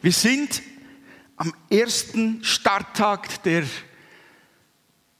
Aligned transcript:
Wir 0.00 0.12
sind 0.12 0.62
am 1.36 1.52
ersten 1.70 2.42
Starttag 2.44 3.42
der 3.42 3.64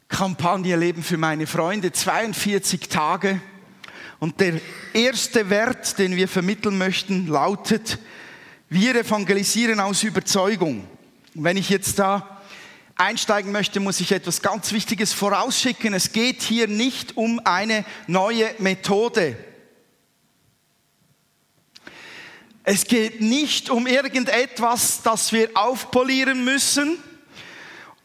Kampagne 0.09 0.77
Leben 0.77 1.03
für 1.03 1.17
meine 1.17 1.47
Freunde, 1.47 1.93
42 1.93 2.89
Tage. 2.89 3.41
Und 4.19 4.41
der 4.41 4.61
erste 4.93 5.51
Wert, 5.51 5.99
den 5.99 6.17
wir 6.17 6.29
vermitteln 6.29 6.79
möchten, 6.79 7.27
lautet, 7.27 7.99
wir 8.69 8.95
evangelisieren 8.95 9.81
aus 9.81 10.03
Überzeugung. 10.03 10.87
Und 11.35 11.45
wenn 11.45 11.57
ich 11.57 11.69
jetzt 11.69 11.99
da 11.99 12.43
einsteigen 12.97 13.53
möchte, 13.53 13.81
muss 13.81 14.01
ich 14.01 14.13
etwas 14.13 14.43
ganz 14.43 14.73
Wichtiges 14.73 15.13
vorausschicken. 15.13 15.93
Es 15.95 16.13
geht 16.13 16.43
hier 16.43 16.69
nicht 16.69 17.17
um 17.17 17.41
eine 17.45 17.85
neue 18.07 18.55
Methode. 18.59 19.37
Es 22.65 22.85
geht 22.85 23.21
nicht 23.21 23.71
um 23.71 23.89
irgendetwas, 23.89 25.03
das 25.03 25.33
wir 25.33 25.51
aufpolieren 25.55 26.45
müssen 26.45 26.97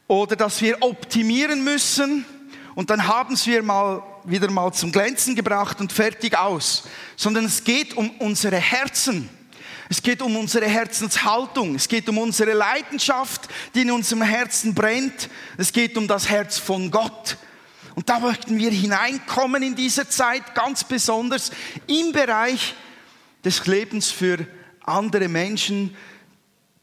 oder 0.07 0.35
das 0.35 0.61
wir 0.61 0.81
optimieren 0.81 1.63
müssen 1.63 2.25
und 2.73 2.89
dann 2.89 3.05
haben 3.05 3.37
wir 3.45 3.61
mal 3.61 4.01
wieder 4.23 4.49
mal 4.49 4.73
zum 4.73 4.91
Glänzen 4.91 5.35
gebracht 5.35 5.79
und 5.79 5.93
fertig 5.93 6.35
aus, 6.35 6.85
sondern 7.15 7.45
es 7.45 7.63
geht 7.63 7.95
um 7.95 8.09
unsere 8.17 8.57
Herzen. 8.57 9.29
Es 9.89 10.01
geht 10.01 10.23
um 10.23 10.35
unsere 10.35 10.65
Herzenshaltung. 10.65 11.75
Es 11.75 11.87
geht 11.87 12.09
um 12.09 12.17
unsere 12.17 12.53
Leidenschaft, 12.53 13.47
die 13.75 13.81
in 13.81 13.91
unserem 13.91 14.23
Herzen 14.23 14.73
brennt. 14.73 15.29
Es 15.57 15.71
geht 15.71 15.97
um 15.97 16.07
das 16.07 16.29
Herz 16.29 16.57
von 16.57 16.89
Gott. 16.89 17.37
Und 17.93 18.09
da 18.09 18.19
möchten 18.19 18.57
wir 18.57 18.71
hineinkommen 18.71 19.61
in 19.61 19.75
dieser 19.75 20.09
Zeit, 20.09 20.55
ganz 20.55 20.83
besonders 20.83 21.51
im 21.85 22.11
Bereich 22.11 22.75
des 23.47 23.65
Lebens 23.65 24.11
für 24.11 24.45
andere 24.81 25.29
Menschen, 25.29 25.95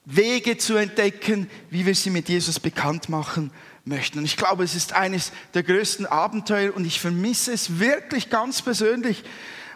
Wege 0.07 0.57
zu 0.57 0.77
entdecken, 0.77 1.51
wie 1.69 1.85
wir 1.85 1.95
sie 1.95 2.09
mit 2.09 2.31
Jesus 2.31 2.59
bekannt 2.59 3.11
machen 3.11 3.51
möchten. 3.85 4.19
Und 4.19 4.25
ich 4.25 4.39
glaube, 4.39 4.65
es 4.65 4.75
ist 4.75 4.95
eines 4.95 5.31
der 5.53 5.63
größten 5.63 6.07
Abenteuer 6.07 6.75
und 6.75 6.87
ich 6.87 7.01
vermisse 7.01 7.53
es 7.53 7.79
wirklich 7.79 8.31
ganz 8.31 8.63
persönlich 8.63 9.25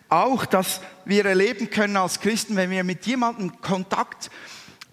auch, 0.09 0.47
dass 0.47 0.81
wir 1.05 1.27
erleben 1.27 1.69
können 1.69 1.99
als 1.99 2.21
Christen, 2.21 2.57
wenn 2.57 2.71
wir 2.71 2.85
mit 2.85 3.05
jemandem 3.05 3.61
Kontakt 3.61 4.31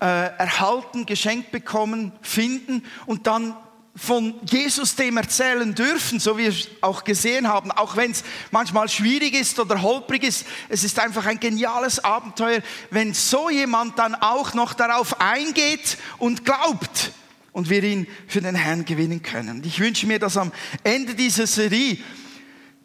äh, 0.01 0.05
erhalten, 0.05 1.05
geschenkt 1.05 1.51
bekommen, 1.51 2.11
finden 2.21 2.83
und 3.05 3.25
dann 3.25 3.55
von 3.95 4.35
Jesus 4.49 4.95
dem 4.95 5.15
erzählen 5.17 5.73
dürfen, 5.73 6.19
so 6.19 6.37
wie 6.37 6.43
wir 6.43 6.49
es 6.49 6.67
auch 6.81 7.03
gesehen 7.05 7.47
haben, 7.47 7.71
auch 7.71 7.95
wenn 7.95 8.11
es 8.11 8.23
manchmal 8.51 8.89
schwierig 8.89 9.33
ist 9.33 9.57
oder 9.57 9.81
holprig 9.81 10.23
ist. 10.23 10.45
Es 10.67 10.83
ist 10.83 10.99
einfach 10.99 11.25
ein 11.25 11.39
geniales 11.39 12.03
Abenteuer, 12.03 12.59
wenn 12.91 13.13
so 13.13 13.49
jemand 13.49 13.97
dann 13.97 14.15
auch 14.15 14.53
noch 14.53 14.73
darauf 14.73 15.21
eingeht 15.21 15.97
und 16.17 16.43
glaubt 16.43 17.11
und 17.53 17.69
wir 17.69 17.83
ihn 17.83 18.05
für 18.27 18.41
den 18.41 18.55
Herrn 18.55 18.83
gewinnen 18.83 19.21
können. 19.21 19.63
Ich 19.65 19.79
wünsche 19.79 20.07
mir, 20.07 20.19
dass 20.19 20.35
am 20.35 20.51
Ende 20.83 21.15
dieser 21.15 21.47
Serie, 21.47 21.97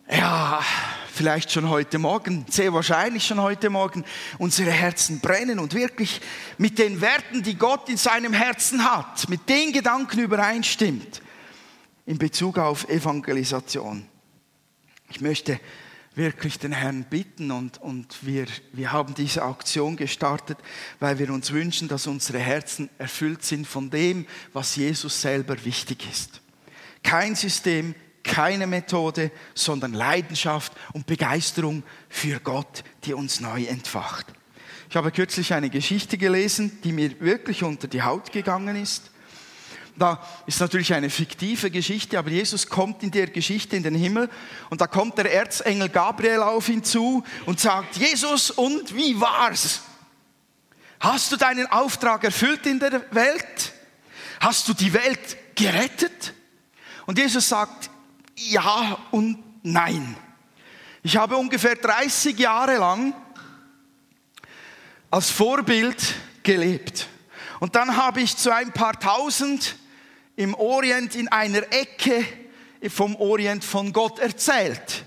ja, 0.08 0.62
vielleicht 1.20 1.52
schon 1.52 1.68
heute 1.68 1.98
Morgen, 1.98 2.46
sehr 2.48 2.72
wahrscheinlich 2.72 3.26
schon 3.26 3.42
heute 3.42 3.68
Morgen, 3.68 4.06
unsere 4.38 4.70
Herzen 4.70 5.20
brennen 5.20 5.58
und 5.58 5.74
wirklich 5.74 6.18
mit 6.56 6.78
den 6.78 7.02
Werten, 7.02 7.42
die 7.42 7.56
Gott 7.56 7.90
in 7.90 7.98
seinem 7.98 8.32
Herzen 8.32 8.90
hat, 8.90 9.28
mit 9.28 9.46
den 9.46 9.70
Gedanken 9.70 10.18
übereinstimmt 10.18 11.20
in 12.06 12.16
Bezug 12.16 12.56
auf 12.56 12.88
Evangelisation. 12.88 14.06
Ich 15.10 15.20
möchte 15.20 15.60
wirklich 16.14 16.58
den 16.58 16.72
Herrn 16.72 17.04
bitten 17.04 17.50
und, 17.50 17.76
und 17.82 18.24
wir, 18.24 18.46
wir 18.72 18.90
haben 18.90 19.12
diese 19.12 19.42
Aktion 19.42 19.96
gestartet, 19.96 20.56
weil 21.00 21.18
wir 21.18 21.30
uns 21.34 21.52
wünschen, 21.52 21.86
dass 21.86 22.06
unsere 22.06 22.38
Herzen 22.38 22.88
erfüllt 22.96 23.44
sind 23.44 23.66
von 23.66 23.90
dem, 23.90 24.24
was 24.54 24.74
Jesus 24.74 25.20
selber 25.20 25.62
wichtig 25.66 26.08
ist. 26.10 26.40
Kein 27.02 27.34
System, 27.34 27.94
keine 28.22 28.66
Methode, 28.66 29.30
sondern 29.54 29.94
Leidenschaft 29.94 30.72
und 30.92 31.06
Begeisterung 31.06 31.82
für 32.08 32.40
Gott, 32.40 32.84
die 33.04 33.14
uns 33.14 33.40
neu 33.40 33.64
entfacht. 33.64 34.26
Ich 34.88 34.96
habe 34.96 35.12
kürzlich 35.12 35.54
eine 35.54 35.70
Geschichte 35.70 36.18
gelesen, 36.18 36.80
die 36.82 36.92
mir 36.92 37.20
wirklich 37.20 37.62
unter 37.62 37.86
die 37.86 38.02
Haut 38.02 38.32
gegangen 38.32 38.76
ist. 38.76 39.10
Da 39.96 40.20
ist 40.46 40.60
natürlich 40.60 40.94
eine 40.94 41.10
fiktive 41.10 41.70
Geschichte, 41.70 42.18
aber 42.18 42.30
Jesus 42.30 42.66
kommt 42.68 43.02
in 43.02 43.10
der 43.10 43.26
Geschichte 43.26 43.76
in 43.76 43.82
den 43.82 43.94
Himmel 43.94 44.30
und 44.70 44.80
da 44.80 44.86
kommt 44.86 45.18
der 45.18 45.32
Erzengel 45.32 45.88
Gabriel 45.90 46.40
auf 46.40 46.68
ihn 46.68 46.82
zu 46.82 47.22
und 47.46 47.60
sagt, 47.60 47.96
Jesus, 47.98 48.50
und 48.50 48.94
wie 48.96 49.20
war's? 49.20 49.82
Hast 51.00 51.32
du 51.32 51.36
deinen 51.36 51.66
Auftrag 51.66 52.24
erfüllt 52.24 52.66
in 52.66 52.78
der 52.78 53.04
Welt? 53.12 53.72
Hast 54.40 54.68
du 54.68 54.74
die 54.74 54.92
Welt 54.92 55.36
gerettet? 55.54 56.34
Und 57.06 57.18
Jesus 57.18 57.48
sagt, 57.48 57.89
ja 58.48 58.98
und 59.10 59.38
nein. 59.62 60.16
Ich 61.02 61.16
habe 61.16 61.36
ungefähr 61.36 61.76
30 61.76 62.38
Jahre 62.38 62.76
lang 62.76 63.14
als 65.10 65.30
Vorbild 65.30 66.14
gelebt. 66.42 67.08
Und 67.58 67.74
dann 67.76 67.96
habe 67.96 68.20
ich 68.20 68.36
zu 68.36 68.54
ein 68.54 68.72
paar 68.72 68.98
tausend 68.98 69.76
im 70.36 70.54
Orient 70.54 71.14
in 71.14 71.28
einer 71.28 71.62
Ecke 71.72 72.24
vom 72.88 73.16
Orient 73.16 73.64
von 73.64 73.92
Gott 73.92 74.18
erzählt. 74.18 75.04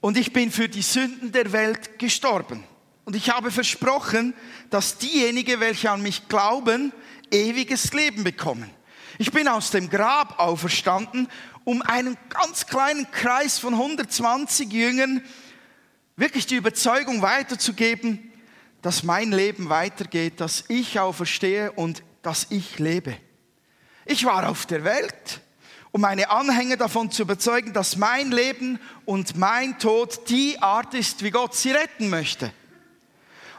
Und 0.00 0.16
ich 0.16 0.32
bin 0.32 0.50
für 0.50 0.68
die 0.68 0.82
Sünden 0.82 1.32
der 1.32 1.52
Welt 1.52 1.98
gestorben. 1.98 2.64
Und 3.04 3.16
ich 3.16 3.28
habe 3.30 3.50
versprochen, 3.50 4.34
dass 4.70 4.98
diejenigen, 4.98 5.60
welche 5.60 5.90
an 5.90 6.00
mich 6.00 6.28
glauben, 6.28 6.92
ewiges 7.30 7.92
Leben 7.92 8.24
bekommen. 8.24 8.70
Ich 9.18 9.32
bin 9.32 9.48
aus 9.48 9.70
dem 9.70 9.90
Grab 9.90 10.38
auferstanden 10.38 11.28
um 11.64 11.82
einen 11.82 12.16
ganz 12.28 12.66
kleinen 12.66 13.10
Kreis 13.10 13.58
von 13.58 13.74
120 13.74 14.72
Jüngern 14.72 15.22
wirklich 16.16 16.46
die 16.46 16.56
Überzeugung 16.56 17.22
weiterzugeben, 17.22 18.32
dass 18.82 19.02
mein 19.02 19.32
Leben 19.32 19.68
weitergeht, 19.68 20.40
dass 20.40 20.64
ich 20.68 20.98
auferstehe 20.98 21.72
und 21.72 22.02
dass 22.22 22.46
ich 22.50 22.78
lebe. 22.78 23.16
Ich 24.04 24.24
war 24.24 24.48
auf 24.48 24.66
der 24.66 24.84
Welt, 24.84 25.40
um 25.92 26.00
meine 26.00 26.30
Anhänger 26.30 26.76
davon 26.76 27.10
zu 27.10 27.22
überzeugen, 27.22 27.72
dass 27.72 27.96
mein 27.96 28.30
Leben 28.30 28.78
und 29.04 29.36
mein 29.36 29.78
Tod 29.78 30.28
die 30.28 30.60
Art 30.60 30.94
ist, 30.94 31.22
wie 31.22 31.30
Gott 31.30 31.54
sie 31.54 31.72
retten 31.72 32.08
möchte. 32.10 32.52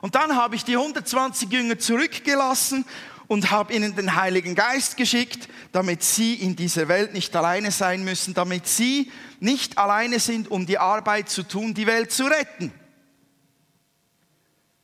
Und 0.02 0.16
dann 0.16 0.36
habe 0.36 0.56
ich 0.56 0.64
die 0.64 0.78
120 0.78 1.52
Jünger 1.52 1.78
zurückgelassen 1.78 2.86
und 3.32 3.50
habe 3.50 3.74
ihnen 3.74 3.96
den 3.96 4.18
Heiligen 4.18 4.56
Geist 4.56 4.98
geschickt, 4.98 5.48
damit 5.72 6.04
sie 6.04 6.34
in 6.34 6.58
dieser 6.58 6.90
Welt 6.90 7.14
nicht 7.14 7.34
alleine 7.34 7.72
sein 7.72 8.04
müssen, 8.04 8.34
damit 8.34 8.68
sie 8.68 9.10
nicht 9.40 9.78
alleine 9.78 10.20
sind, 10.20 10.52
um 10.52 10.66
die 10.66 10.78
Arbeit 10.78 11.30
zu 11.30 11.44
tun, 11.44 11.74
die 11.74 11.88
Welt 11.88 12.12
zu 12.12 12.26
retten. 12.26 12.74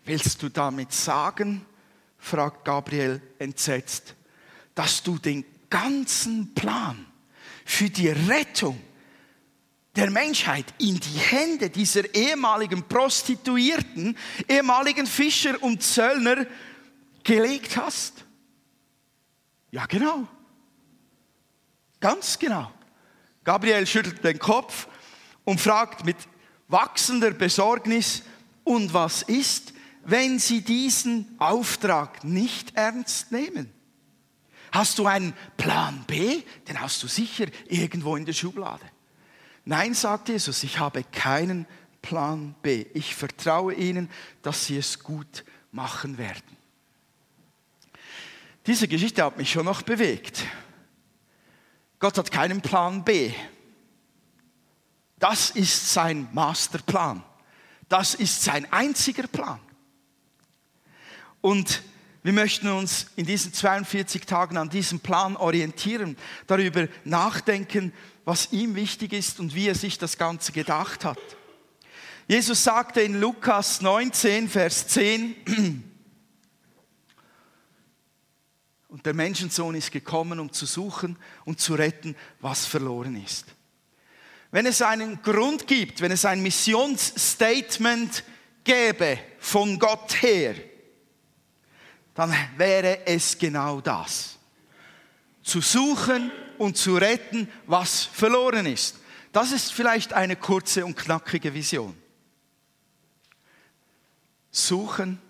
Willst 0.05 0.41
du 0.41 0.47
damit 0.47 0.93
sagen, 0.93 1.65
fragt 2.17 2.63
Gabriel 2.63 3.21
entsetzt, 3.37 4.15
dass 4.73 5.03
du 5.03 5.17
den 5.17 5.43
ganzen 5.69 6.53
Plan 6.53 7.05
für 7.65 7.89
die 7.89 8.07
Rettung 8.07 8.79
der 9.93 10.09
Menschheit 10.09 10.73
in 10.77 10.97
die 10.97 11.19
Hände 11.19 11.69
dieser 11.69 12.15
ehemaligen 12.15 12.83
Prostituierten, 12.83 14.17
ehemaligen 14.47 15.05
Fischer 15.05 15.61
und 15.61 15.83
Zöllner 15.83 16.45
gelegt 17.25 17.75
hast? 17.75 18.23
Ja, 19.71 19.85
genau. 19.85 20.27
Ganz 21.99 22.37
genau. 22.37 22.71
Gabriel 23.43 23.87
schüttelt 23.87 24.23
den 24.23 24.39
Kopf 24.39 24.87
und 25.43 25.59
fragt 25.59 26.05
mit 26.05 26.17
wachsender 26.67 27.31
Besorgnis, 27.31 28.23
und 28.67 28.93
was 28.93 29.21
ist, 29.21 29.73
wenn 30.03 30.39
Sie 30.39 30.59
diesen 30.59 31.35
Auftrag 31.39 32.25
nicht 32.25 32.75
ernst 32.75 33.31
nehmen? 33.31 33.71
Hast 34.73 34.99
du 34.99 35.07
einen 35.07 35.33
Plan 35.55 36.03
B? 36.05 36.43
Den 36.67 36.81
hast 36.81 37.01
du 37.01 37.07
sicher 37.07 37.45
irgendwo 37.69 38.17
in 38.17 38.25
der 38.25 38.33
Schublade. 38.33 38.83
Nein, 39.63 39.93
sagt 39.93 40.27
Jesus, 40.27 40.63
ich 40.63 40.79
habe 40.79 41.05
keinen 41.05 41.65
Plan 42.01 42.55
B. 42.61 42.87
Ich 42.93 43.15
vertraue 43.15 43.73
Ihnen, 43.73 44.09
dass 44.41 44.65
Sie 44.65 44.77
es 44.77 44.99
gut 44.99 45.45
machen 45.71 46.17
werden. 46.17 46.56
Diese 48.67 48.89
Geschichte 48.89 49.23
hat 49.23 49.37
mich 49.37 49.49
schon 49.49 49.63
noch 49.63 49.81
bewegt. 49.81 50.43
Gott 51.99 52.17
hat 52.17 52.31
keinen 52.31 52.61
Plan 52.61 53.05
B. 53.05 53.31
Das 55.19 55.49
ist 55.51 55.93
sein 55.93 56.27
Masterplan. 56.33 57.23
Das 57.87 58.13
ist 58.13 58.43
sein 58.43 58.71
einziger 58.71 59.25
Plan. 59.27 59.59
Und 61.39 61.81
wir 62.23 62.33
möchten 62.33 62.67
uns 62.67 63.07
in 63.15 63.25
diesen 63.25 63.53
42 63.53 64.25
Tagen 64.25 64.57
an 64.57 64.69
diesem 64.69 64.99
Plan 64.99 65.37
orientieren, 65.37 66.17
darüber 66.45 66.89
nachdenken, 67.05 67.93
was 68.25 68.51
ihm 68.51 68.75
wichtig 68.75 69.13
ist 69.13 69.39
und 69.39 69.55
wie 69.55 69.69
er 69.69 69.75
sich 69.75 69.97
das 69.97 70.17
Ganze 70.17 70.51
gedacht 70.51 71.05
hat. 71.05 71.19
Jesus 72.27 72.65
sagte 72.65 72.99
in 72.99 73.21
Lukas 73.21 73.79
19, 73.79 74.49
Vers 74.49 74.89
10, 74.89 75.96
der 78.89 79.13
Menschensohn 79.13 79.75
ist 79.75 79.91
gekommen, 79.91 80.39
um 80.39 80.51
zu 80.51 80.65
suchen 80.65 81.17
und 81.45 81.59
zu 81.59 81.75
retten, 81.75 82.15
was 82.39 82.65
verloren 82.65 83.21
ist. 83.21 83.45
Wenn 84.51 84.65
es 84.65 84.81
einen 84.81 85.21
Grund 85.21 85.67
gibt, 85.67 86.01
wenn 86.01 86.11
es 86.11 86.23
ein 86.23 86.41
Missionsstatement 86.41 88.23
gäbe 88.63 89.19
von 89.39 89.77
Gott 89.77 90.21
her, 90.21 90.55
dann 92.13 92.33
wäre 92.55 93.05
es 93.05 93.37
genau 93.37 93.81
das. 93.81 94.37
Zu 95.43 95.61
suchen 95.61 96.31
und 96.57 96.77
zu 96.77 96.95
retten, 96.95 97.49
was 97.65 98.05
verloren 98.05 98.65
ist. 98.65 98.99
Das 99.31 99.51
ist 99.51 99.71
vielleicht 99.71 100.13
eine 100.13 100.35
kurze 100.35 100.85
und 100.85 100.95
knackige 100.95 101.53
Vision. 101.53 101.95
Suchen 104.49 105.21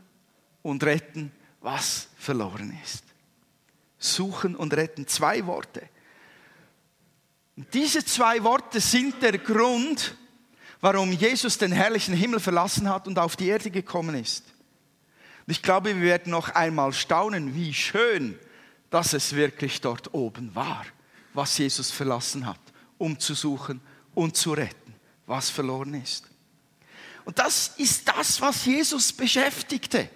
und 0.61 0.83
retten, 0.83 1.31
was 1.59 2.07
verloren 2.17 2.77
ist. 2.83 3.06
Suchen 3.97 4.55
und 4.55 4.73
retten, 4.75 5.07
zwei 5.07 5.45
Worte. 5.45 5.81
Und 7.55 7.73
diese 7.73 8.05
zwei 8.05 8.43
Worte 8.43 8.79
sind 8.79 9.21
der 9.21 9.37
Grund, 9.39 10.15
warum 10.79 11.11
Jesus 11.11 11.57
den 11.57 11.71
herrlichen 11.71 12.13
Himmel 12.13 12.39
verlassen 12.39 12.87
hat 12.89 13.07
und 13.07 13.17
auf 13.17 13.35
die 13.35 13.47
Erde 13.47 13.71
gekommen 13.71 14.15
ist. 14.15 14.43
Und 15.45 15.51
ich 15.51 15.63
glaube, 15.63 15.95
wir 15.95 16.01
werden 16.03 16.31
noch 16.31 16.49
einmal 16.49 16.93
staunen, 16.93 17.55
wie 17.55 17.73
schön, 17.73 18.37
dass 18.89 19.13
es 19.13 19.33
wirklich 19.33 19.81
dort 19.81 20.13
oben 20.13 20.53
war, 20.53 20.85
was 21.33 21.57
Jesus 21.57 21.89
verlassen 21.89 22.45
hat, 22.45 22.59
um 22.97 23.19
zu 23.19 23.33
suchen 23.33 23.81
und 24.13 24.37
zu 24.37 24.53
retten, 24.53 24.93
was 25.25 25.49
verloren 25.49 25.95
ist. 25.95 26.25
Und 27.25 27.39
das 27.39 27.73
ist 27.77 28.07
das, 28.07 28.39
was 28.39 28.65
Jesus 28.65 29.11
beschäftigte, 29.11 30.09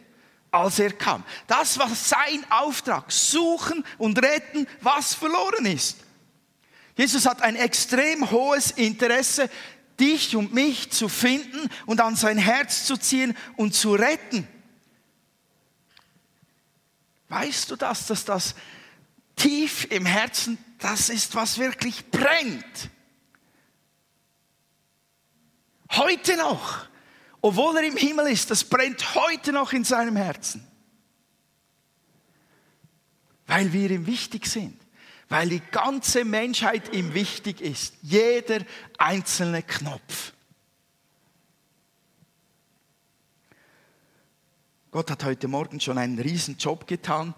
als 0.51 0.79
er 0.79 0.91
kam. 0.91 1.23
Das 1.47 1.79
war 1.79 1.89
sein 1.95 2.45
Auftrag, 2.49 3.11
suchen 3.11 3.85
und 3.97 4.21
retten, 4.21 4.67
was 4.81 5.13
verloren 5.13 5.65
ist. 5.65 5.97
Jesus 6.95 7.25
hat 7.25 7.41
ein 7.41 7.55
extrem 7.55 8.29
hohes 8.29 8.71
Interesse, 8.71 9.49
dich 9.99 10.35
und 10.35 10.53
mich 10.53 10.91
zu 10.91 11.07
finden 11.07 11.69
und 11.85 12.01
an 12.01 12.15
sein 12.15 12.37
Herz 12.37 12.85
zu 12.85 12.97
ziehen 12.97 13.35
und 13.55 13.73
zu 13.73 13.93
retten. 13.93 14.47
Weißt 17.29 17.71
du 17.71 17.77
das, 17.77 18.07
dass 18.07 18.25
das 18.25 18.55
tief 19.37 19.87
im 19.89 20.05
Herzen, 20.05 20.57
das 20.79 21.09
ist, 21.09 21.33
was 21.33 21.59
wirklich 21.59 22.09
brennt? 22.11 22.89
Heute 25.91 26.35
noch, 26.35 26.87
obwohl 27.41 27.77
er 27.77 27.83
im 27.83 27.97
Himmel 27.97 28.27
ist, 28.27 28.51
das 28.51 28.63
brennt 28.63 29.15
heute 29.15 29.51
noch 29.51 29.73
in 29.73 29.83
seinem 29.83 30.15
Herzen. 30.15 30.65
Weil 33.47 33.73
wir 33.73 33.89
ihm 33.91 34.05
wichtig 34.05 34.45
sind, 34.45 34.79
weil 35.27 35.49
die 35.49 35.59
ganze 35.71 36.23
Menschheit 36.23 36.93
ihm 36.93 37.13
wichtig 37.13 37.59
ist, 37.59 37.95
jeder 38.01 38.59
einzelne 38.97 39.63
Knopf. 39.63 40.33
Gott 44.91 45.09
hat 45.09 45.23
heute 45.23 45.47
Morgen 45.47 45.79
schon 45.79 45.97
einen 45.97 46.19
riesen 46.19 46.57
Job 46.57 46.85
getan, 46.85 47.33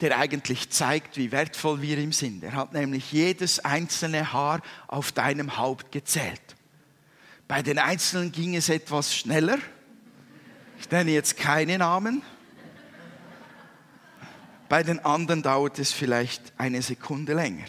der 0.00 0.18
eigentlich 0.18 0.70
zeigt, 0.70 1.16
wie 1.16 1.32
wertvoll 1.32 1.82
wir 1.82 1.98
ihm 1.98 2.12
sind. 2.12 2.44
Er 2.44 2.52
hat 2.52 2.72
nämlich 2.72 3.10
jedes 3.10 3.58
einzelne 3.58 4.32
Haar 4.32 4.62
auf 4.86 5.12
deinem 5.12 5.56
Haupt 5.56 5.92
gezählt. 5.92 6.56
Bei 7.50 7.62
den 7.62 7.80
Einzelnen 7.80 8.30
ging 8.30 8.54
es 8.54 8.68
etwas 8.68 9.12
schneller. 9.12 9.58
Ich 10.78 10.88
nenne 10.88 11.10
jetzt 11.10 11.36
keine 11.36 11.78
Namen. 11.78 12.22
Bei 14.68 14.84
den 14.84 15.00
anderen 15.00 15.42
dauert 15.42 15.80
es 15.80 15.90
vielleicht 15.90 16.52
eine 16.58 16.80
Sekunde 16.80 17.34
länger. 17.34 17.64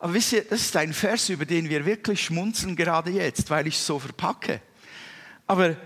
Aber 0.00 0.14
wisst 0.14 0.32
ihr, 0.32 0.42
das 0.42 0.62
ist 0.62 0.76
ein 0.76 0.92
Vers, 0.92 1.28
über 1.28 1.44
den 1.44 1.70
wir 1.70 1.86
wirklich 1.86 2.20
schmunzeln 2.20 2.74
gerade 2.74 3.12
jetzt, 3.12 3.48
weil 3.48 3.68
ich 3.68 3.76
es 3.76 3.86
so 3.86 4.00
verpacke. 4.00 4.60
Aber 5.46 5.76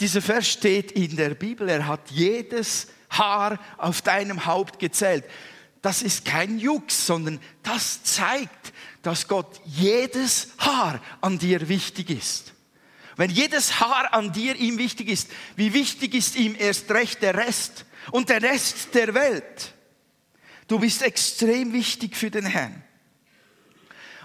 dieser 0.00 0.20
Vers 0.20 0.48
steht 0.48 0.90
in 0.90 1.14
der 1.14 1.36
Bibel. 1.36 1.68
Er 1.68 1.86
hat 1.86 2.10
jedes 2.10 2.88
Haar 3.08 3.56
auf 3.76 4.02
deinem 4.02 4.46
Haupt 4.46 4.80
gezählt. 4.80 5.22
Das 5.80 6.02
ist 6.02 6.24
kein 6.24 6.58
Jux, 6.58 7.06
sondern 7.06 7.38
das 7.62 8.02
zeigt, 8.02 8.72
dass 9.02 9.28
Gott 9.28 9.60
jedes 9.64 10.48
Haar 10.58 11.00
an 11.20 11.38
dir 11.38 11.68
wichtig 11.68 12.10
ist. 12.10 12.52
Wenn 13.16 13.30
jedes 13.30 13.80
Haar 13.80 14.14
an 14.14 14.32
dir 14.32 14.54
ihm 14.56 14.78
wichtig 14.78 15.08
ist, 15.08 15.28
wie 15.56 15.72
wichtig 15.72 16.14
ist 16.14 16.36
ihm 16.36 16.54
erst 16.58 16.90
recht 16.90 17.20
der 17.22 17.34
Rest 17.34 17.84
und 18.12 18.28
der 18.28 18.42
Rest 18.42 18.94
der 18.94 19.12
Welt? 19.14 19.74
Du 20.68 20.78
bist 20.78 21.02
extrem 21.02 21.72
wichtig 21.72 22.16
für 22.16 22.30
den 22.30 22.46
Herrn. 22.46 22.82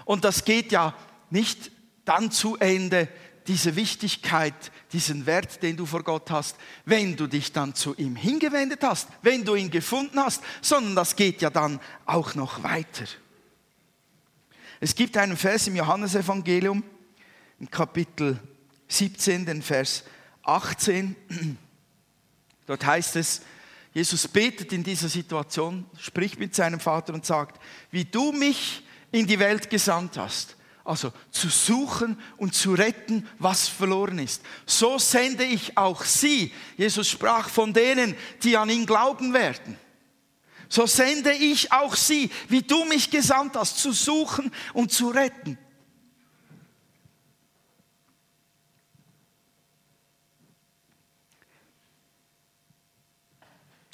Und 0.04 0.24
das 0.24 0.44
geht 0.44 0.70
ja 0.70 0.94
nicht 1.30 1.72
dann 2.04 2.30
zu 2.30 2.56
Ende, 2.58 3.08
diese 3.46 3.76
Wichtigkeit, 3.76 4.54
diesen 4.92 5.26
Wert, 5.26 5.62
den 5.62 5.76
du 5.76 5.86
vor 5.86 6.02
Gott 6.02 6.30
hast, 6.30 6.56
wenn 6.84 7.16
du 7.16 7.26
dich 7.26 7.52
dann 7.52 7.74
zu 7.74 7.94
ihm 7.96 8.16
hingewendet 8.16 8.82
hast, 8.82 9.08
wenn 9.22 9.44
du 9.44 9.54
ihn 9.54 9.70
gefunden 9.70 10.18
hast, 10.20 10.42
sondern 10.62 10.94
das 10.94 11.16
geht 11.16 11.42
ja 11.42 11.50
dann 11.50 11.80
auch 12.06 12.34
noch 12.34 12.62
weiter. 12.62 13.04
Es 14.84 14.94
gibt 14.94 15.16
einen 15.16 15.38
Vers 15.38 15.66
im 15.66 15.76
Johannesevangelium, 15.76 16.84
im 17.58 17.70
Kapitel 17.70 18.38
17, 18.86 19.46
den 19.46 19.62
Vers 19.62 20.04
18. 20.42 21.16
Dort 22.66 22.84
heißt 22.84 23.16
es, 23.16 23.40
Jesus 23.94 24.28
betet 24.28 24.74
in 24.74 24.84
dieser 24.84 25.08
Situation, 25.08 25.86
spricht 25.98 26.38
mit 26.38 26.54
seinem 26.54 26.80
Vater 26.80 27.14
und 27.14 27.24
sagt, 27.24 27.62
wie 27.92 28.04
du 28.04 28.32
mich 28.32 28.82
in 29.10 29.26
die 29.26 29.38
Welt 29.38 29.70
gesandt 29.70 30.18
hast, 30.18 30.54
also 30.84 31.14
zu 31.30 31.48
suchen 31.48 32.18
und 32.36 32.54
zu 32.54 32.74
retten, 32.74 33.26
was 33.38 33.66
verloren 33.66 34.18
ist. 34.18 34.42
So 34.66 34.98
sende 34.98 35.44
ich 35.44 35.78
auch 35.78 36.04
sie. 36.04 36.52
Jesus 36.76 37.08
sprach 37.08 37.48
von 37.48 37.72
denen, 37.72 38.14
die 38.42 38.58
an 38.58 38.68
ihn 38.68 38.84
glauben 38.84 39.32
werden. 39.32 39.78
So 40.68 40.86
sende 40.86 41.32
ich 41.32 41.72
auch 41.72 41.94
sie, 41.94 42.30
wie 42.48 42.62
du 42.62 42.84
mich 42.84 43.10
gesandt 43.10 43.56
hast, 43.56 43.78
zu 43.78 43.92
suchen 43.92 44.52
und 44.72 44.92
zu 44.92 45.08
retten. 45.08 45.58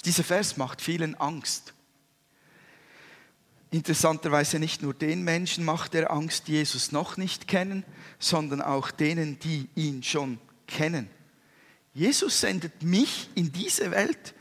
Dieser 0.05 0.23
Vers 0.23 0.57
macht 0.57 0.81
vielen 0.81 1.15
Angst. 1.15 1.73
Interessanterweise 3.69 4.59
nicht 4.59 4.81
nur 4.81 4.93
den 4.93 5.23
Menschen 5.23 5.63
macht 5.63 5.95
er 5.95 6.11
Angst, 6.11 6.47
die 6.47 6.53
Jesus 6.53 6.91
noch 6.91 7.17
nicht 7.17 7.47
kennen, 7.47 7.85
sondern 8.19 8.61
auch 8.61 8.91
denen, 8.91 9.39
die 9.39 9.69
ihn 9.75 10.03
schon 10.03 10.39
kennen. 10.67 11.09
Jesus 11.93 12.41
sendet 12.41 12.83
mich 12.83 13.29
in 13.35 13.51
diese 13.51 13.91
Welt. 13.91 14.33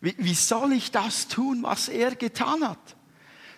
Wie, 0.00 0.14
wie 0.18 0.34
soll 0.34 0.72
ich 0.72 0.90
das 0.90 1.28
tun, 1.28 1.62
was 1.62 1.88
er 1.88 2.14
getan 2.14 2.66
hat? 2.66 2.96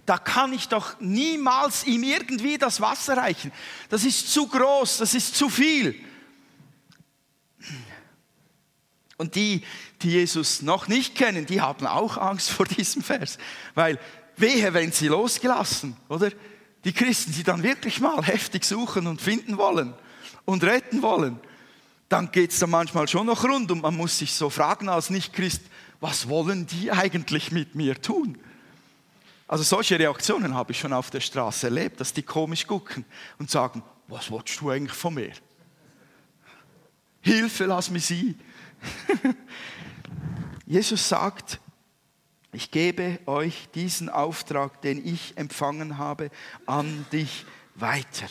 Da 0.07 0.17
kann 0.17 0.53
ich 0.53 0.69
doch 0.69 0.99
niemals 1.01 1.85
ihm 1.85 2.03
irgendwie 2.03 2.57
das 2.57 2.81
Wasser 2.81 3.17
reichen. 3.19 3.53
Das 3.91 4.05
ist 4.05 4.33
zu 4.33 4.47
groß, 4.47 4.99
das 4.99 5.15
ist 5.15 5.37
zu 5.37 5.51
viel. 5.51 5.95
Und 9.19 9.35
die, 9.35 9.63
die 10.01 10.13
Jesus 10.13 10.63
noch 10.63 10.89
nicht 10.89 11.15
kennen, 11.15 11.45
die 11.45 11.61
haben 11.61 11.87
auch 11.87 12.17
Angst 12.17 12.51
vor 12.51 12.65
diesem 12.67 13.03
Vers, 13.03 13.37
weil 13.75 13.99
wehe, 14.37 14.73
wenn 14.73 14.93
sie 14.93 15.09
losgelassen, 15.09 15.97
oder? 16.09 16.31
Die 16.85 16.93
Christen, 16.93 17.33
die 17.33 17.43
dann 17.43 17.65
wirklich 17.65 18.01
mal 18.01 18.23
heftig 18.23 18.65
suchen 18.65 19.09
und 19.09 19.21
finden 19.21 19.59
wollen 19.59 19.93
und 20.45 20.63
retten 20.63 21.03
wollen, 21.03 21.41
dann 22.09 22.31
geht 22.31 22.53
es 22.53 22.61
dann 22.61 22.71
manchmal 22.71 23.09
schon 23.09 23.27
noch 23.27 23.45
rund 23.45 23.71
und 23.71 23.83
man 23.83 23.97
muss 23.97 24.19
sich 24.19 24.33
so 24.33 24.49
fragen 24.49 24.89
als 24.89 25.11
Nicht-Christ, 25.11 25.63
was 26.01 26.29
wollen 26.29 26.67
die 26.67 26.91
eigentlich 26.93 27.51
mit 27.53 27.75
mir 27.75 28.01
tun? 28.01 28.39
Also 29.47 29.65
solche 29.65 29.99
Reaktionen 29.99 30.55
habe 30.55 30.73
ich 30.73 30.79
schon 30.79 30.93
auf 30.93 31.11
der 31.11 31.21
Straße 31.21 31.67
erlebt, 31.69 32.01
dass 32.01 32.13
die 32.13 32.23
komisch 32.23 32.67
gucken 32.67 33.05
und 33.39 33.51
sagen, 33.51 33.83
was 34.07 34.31
willst 34.31 34.61
du 34.61 34.71
eigentlich 34.71 34.97
von 34.97 35.15
mir? 35.15 35.33
Hilfe, 37.21 37.65
lass 37.65 37.91
mich 37.91 38.07
sie. 38.07 38.37
Jesus 40.67 41.09
sagt, 41.09 41.61
ich 42.53 42.71
gebe 42.71 43.21
euch 43.27 43.69
diesen 43.75 44.09
Auftrag, 44.09 44.81
den 44.83 45.05
ich 45.07 45.37
empfangen 45.37 45.99
habe, 45.99 46.31
an 46.67 47.07
dich 47.13 47.45
weiter. 47.75 48.27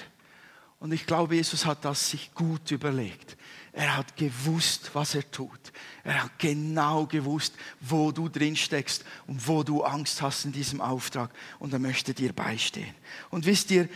Und 0.79 0.91
ich 0.91 1.05
glaube, 1.05 1.35
Jesus 1.35 1.65
hat 1.65 1.85
das 1.85 2.09
sich 2.09 2.33
gut 2.33 2.71
überlegt. 2.71 3.36
Er 3.77 3.95
hat 3.95 4.17
gewusst, 4.17 4.89
was 4.93 5.13
er 5.13 5.29
tut. 5.29 5.71
Er 6.03 6.23
hat 6.23 6.39
genau 6.39 7.05
gewusst, 7.05 7.53
wo 7.79 8.11
du 8.11 8.27
drin 8.27 8.55
steckst 8.55 9.05
und 9.27 9.47
wo 9.47 9.61
du 9.61 9.83
Angst 9.83 10.19
hast 10.23 10.45
in 10.45 10.51
diesem 10.51 10.81
Auftrag. 10.81 11.29
Und 11.59 11.73
er 11.73 11.77
möchte 11.77 12.15
dir 12.15 12.33
beistehen. 12.33 12.95
Und 13.29 13.45
wisst 13.45 13.69
ihr, 13.69 13.87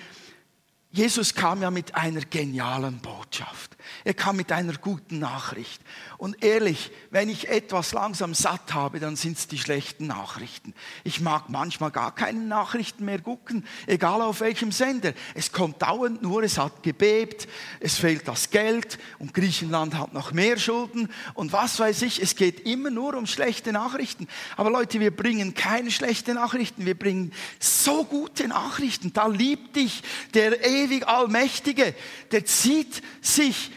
Jesus 0.92 1.34
kam 1.34 1.64
ja 1.64 1.72
mit 1.72 1.96
einer 1.96 2.22
genialen 2.22 3.00
Botschaft. 3.00 3.76
Er 4.04 4.14
kam 4.14 4.36
mit 4.36 4.52
einer 4.52 4.74
guten 4.74 5.20
Nachricht. 5.20 5.82
Und 6.18 6.44
ehrlich, 6.44 6.92
wenn 7.10 7.30
ich 7.30 7.50
etwas 7.50 7.94
langsam 7.94 8.34
satt 8.34 8.74
habe, 8.74 9.00
dann 9.00 9.16
sind 9.16 9.38
es 9.38 9.48
die 9.48 9.58
schlechten 9.58 10.08
Nachrichten. 10.08 10.74
Ich 11.04 11.22
mag 11.22 11.50
manchmal 11.50 11.92
gar 11.92 12.14
keine 12.14 12.42
Nachrichten 12.42 13.06
mehr 13.06 13.20
gucken, 13.20 13.66
egal 13.88 14.22
auf 14.22 14.42
welchem 14.42 14.72
Sender. 14.72 15.14
Es 15.34 15.52
kommt 15.52 15.82
dauernd 15.82 16.22
nur, 16.22 16.44
es 16.44 16.58
hat 16.58 16.84
gebebt, 16.84 17.48
es 17.80 17.98
fehlt 17.98 18.28
das 18.28 18.50
Geld 18.50 19.00
und 19.20 19.34
Griechenland 19.34 19.98
hat 19.98 20.14
noch 20.14 20.32
mehr 20.32 20.58
Schulden 20.58 21.10
und 21.34 21.54
was 21.54 21.80
weiß 21.80 22.04
ich. 22.04 22.22
Es 22.22 22.36
geht 22.36 22.62
immer 22.68 22.90
nur 22.90 23.16
um 23.16 23.26
schlechte 23.26 23.72
Nachrichten. 23.72 24.28
Aber 24.58 24.70
Leute, 24.70 25.00
wir 25.00 25.16
bringen 25.16 25.54
keine 25.54 25.92
schlechten 25.92 26.36
Nachrichten, 26.36 26.86
wir 26.86 26.98
bringen 26.98 27.34
so 27.60 28.06
gute 28.06 28.48
Nachrichten. 28.48 29.14
Da 29.14 29.28
liebt 29.28 29.76
dich 29.76 30.04
der 30.34 30.66
ewig 30.66 31.08
Allmächtige, 31.08 31.94
der 32.32 32.46
zieht 32.46 33.02
sich 33.22 33.72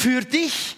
für 0.00 0.22
dich 0.22 0.76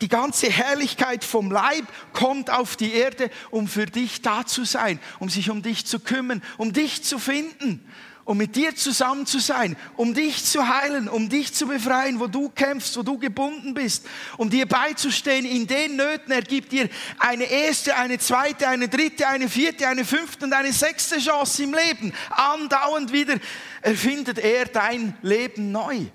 die 0.00 0.08
ganze 0.08 0.50
Herrlichkeit 0.50 1.22
vom 1.22 1.50
Leib 1.50 1.84
kommt 2.14 2.50
auf 2.50 2.76
die 2.76 2.94
Erde, 2.94 3.30
um 3.50 3.68
für 3.68 3.84
dich 3.84 4.22
da 4.22 4.46
zu 4.46 4.64
sein, 4.64 4.98
um 5.18 5.28
sich 5.28 5.50
um 5.50 5.62
dich 5.62 5.84
zu 5.84 6.00
kümmern, 6.00 6.42
um 6.56 6.72
dich 6.72 7.04
zu 7.04 7.18
finden, 7.18 7.86
um 8.24 8.38
mit 8.38 8.56
dir 8.56 8.74
zusammen 8.74 9.26
zu 9.26 9.38
sein, 9.38 9.76
um 9.96 10.14
dich 10.14 10.44
zu 10.46 10.66
heilen, 10.66 11.08
um 11.08 11.28
dich 11.28 11.52
zu 11.52 11.66
befreien, 11.66 12.20
wo 12.20 12.26
du 12.26 12.48
kämpfst, 12.48 12.96
wo 12.96 13.02
du 13.02 13.18
gebunden 13.18 13.74
bist, 13.74 14.06
um 14.38 14.48
dir 14.48 14.66
beizustehen 14.66 15.44
in 15.44 15.66
den 15.66 15.96
Nöten. 15.96 16.32
Er 16.32 16.40
gibt 16.42 16.72
dir 16.72 16.88
eine 17.18 17.44
erste, 17.44 17.96
eine 17.96 18.18
zweite, 18.18 18.66
eine 18.66 18.88
dritte, 18.88 19.28
eine 19.28 19.50
vierte, 19.50 19.86
eine 19.86 20.06
fünfte 20.06 20.46
und 20.46 20.54
eine 20.54 20.72
sechste 20.72 21.18
Chance 21.18 21.64
im 21.64 21.74
Leben. 21.74 22.14
Andauernd 22.30 23.12
wieder 23.12 23.34
erfindet 23.82 24.38
er 24.38 24.64
dein 24.64 25.16
Leben 25.20 25.70
neu. 25.70 26.06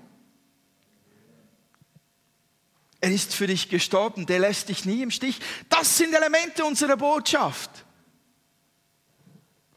Er 3.00 3.10
ist 3.10 3.34
für 3.34 3.46
dich 3.46 3.68
gestorben, 3.68 4.26
der 4.26 4.40
lässt 4.40 4.68
dich 4.68 4.84
nie 4.84 5.02
im 5.02 5.10
Stich. 5.10 5.40
Das 5.68 5.96
sind 5.96 6.14
Elemente 6.14 6.64
unserer 6.64 6.96
Botschaft. 6.96 7.70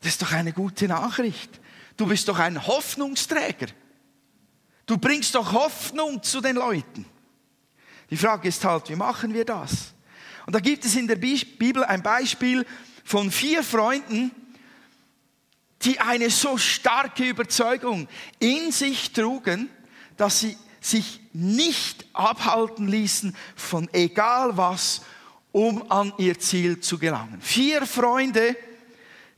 Das 0.01 0.13
ist 0.13 0.22
doch 0.22 0.34
eine 0.34 0.51
gute 0.51 0.88
Nachricht. 0.88 1.62
Du 1.96 2.06
bist 2.06 2.27
doch 2.27 2.39
ein 2.39 2.68
Hoffnungsträger. 2.68 3.68
Du 4.86 4.98
bringst 4.98 5.36
doch 5.36 5.53
Hoffnung 5.53 6.22
zu 6.22 6.42
den 6.42 6.58
Leuten. 6.58 7.06
Die 8.10 8.18
Frage 8.18 8.50
ist 8.50 8.65
halt, 8.65 8.89
wie 8.89 8.96
machen 8.96 9.34
wir 9.34 9.46
das? 9.46 9.94
Und 10.46 10.53
da 10.53 10.60
gibt 10.60 10.84
es 10.84 10.96
in 10.96 11.08
der 11.08 11.15
Bibel 11.15 11.86
ein 11.86 12.03
Beispiel 12.03 12.65
von 13.06 13.32
vier 13.32 13.63
Freunden, 13.63 14.32
die 15.84 16.00
eine 16.00 16.30
so 16.30 16.58
starke 16.58 17.24
Überzeugung 17.24 18.08
in 18.39 18.72
sich 18.72 19.13
trugen, 19.13 19.70
dass 20.18 20.42
sie 20.42 20.58
sich 20.86 21.22
nicht 21.32 22.06
abhalten 22.13 22.88
ließen 22.88 23.36
von 23.56 23.90
egal 23.94 24.58
was, 24.58 25.02
um 25.52 25.90
an 25.92 26.13
ihr 26.18 26.40
Ziel 26.40 26.80
zu 26.80 26.98
gelangen. 26.98 27.40
Vier 27.42 27.86
Freunde, 27.86 28.56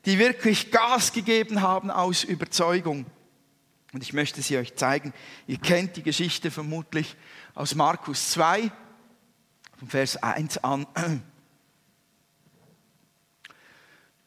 die 0.05 0.17
wirklich 0.17 0.71
Gas 0.71 1.13
gegeben 1.13 1.61
haben 1.61 1.91
aus 1.91 2.23
Überzeugung. 2.23 3.05
Und 3.93 4.01
ich 4.01 4.13
möchte 4.13 4.41
sie 4.41 4.57
euch 4.57 4.75
zeigen. 4.75 5.13
Ihr 5.47 5.57
kennt 5.57 5.97
die 5.97 6.03
Geschichte 6.03 6.51
vermutlich 6.51 7.15
aus 7.53 7.75
Markus 7.75 8.31
2, 8.31 8.71
von 9.77 9.87
Vers 9.89 10.17
1 10.17 10.57
an. 10.59 10.87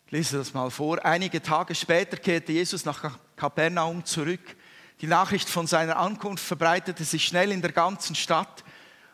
Ich 0.07 0.13
lese 0.13 0.39
das 0.39 0.55
mal 0.55 0.71
vor. 0.71 1.05
Einige 1.05 1.43
Tage 1.43 1.75
später 1.75 2.17
kehrte 2.17 2.53
Jesus 2.53 2.85
nach 2.85 3.19
Kapernaum 3.37 4.05
zurück 4.05 4.57
die 5.01 5.07
Nachricht 5.07 5.49
von 5.49 5.67
seiner 5.67 5.97
Ankunft 5.97 6.45
verbreitete 6.45 7.05
sich 7.05 7.25
schnell 7.25 7.53
in 7.53 7.63
der 7.63 7.73
ganzen 7.73 8.17
Stadt. 8.17 8.65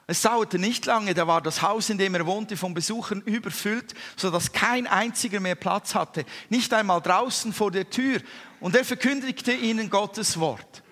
Es 0.07 0.23
dauerte 0.23 0.59
nicht 0.59 0.87
lange, 0.87 1.15
da 1.15 1.27
war 1.27 1.41
das 1.41 1.63
Haus, 1.63 1.91
in 1.91 1.99
dem 1.99 2.15
er 2.15 2.27
wohnte, 2.27 2.57
von 2.57 2.75
Besuchern 2.75 3.23
überfüllt, 3.23 3.95
sodass 4.17 4.53
kein 4.53 4.87
einziger 4.87 5.41
mehr 5.41 5.55
Platz 5.55 5.95
hatte, 5.95 6.25
nicht 6.51 6.73
einmal 6.73 7.01
draußen 7.01 7.53
vor 7.53 7.71
der 7.71 7.89
Tür. 7.89 8.21
Und 8.61 8.77
er 8.77 8.85
verkündigte 8.85 9.53
ihnen 9.53 9.91
Gottes 9.91 10.39
Wort. 10.39 10.83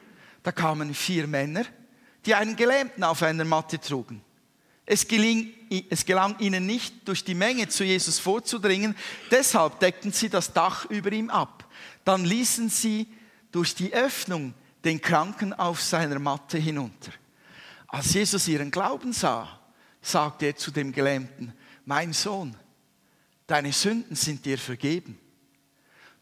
Da 0.43 0.53
kamen 0.53 0.95
vier 0.95 1.27
Männer, 1.27 1.65
die 2.27 2.35
einen 2.35 2.57
Gelähmten 2.57 3.05
auf 3.05 3.23
einer 3.23 3.45
Matte 3.45 3.79
trugen. 3.79 4.23
Es, 4.85 5.07
geling, 5.07 5.55
es 5.89 6.05
gelang 6.05 6.39
ihnen 6.39 6.67
nicht, 6.67 7.07
durch 7.07 7.25
die 7.25 7.35
Menge 7.35 7.69
zu 7.69 7.85
Jesus 7.85 8.19
vorzudringen, 8.19 8.97
deshalb 9.31 9.79
deckten 9.79 10.13
sie 10.13 10.29
das 10.29 10.53
Dach 10.53 10.87
über 10.87 11.13
ihm 11.13 11.31
ab. 11.31 11.67
Dann 12.05 12.25
ließen 12.25 12.69
sie 12.69 13.07
durch 13.53 13.75
die 13.75 13.93
Öffnung 13.93 14.55
den 14.85 15.01
Kranken 15.01 15.53
auf 15.53 15.81
seiner 15.81 16.19
Matte 16.19 16.59
hinunter. 16.59 17.13
Als 17.89 18.15
Jesus 18.15 18.49
ihren 18.49 18.71
Glauben 18.71 19.13
sah, 19.13 19.61
sagte 20.01 20.47
er 20.47 20.57
zu 20.57 20.71
dem 20.71 20.93
Gelähmten, 20.93 21.53
mein 21.85 22.13
Sohn, 22.13 22.57
deine 23.47 23.73
Sünden 23.73 24.17
sind 24.17 24.45
dir 24.45 24.59
vergeben. 24.59 25.19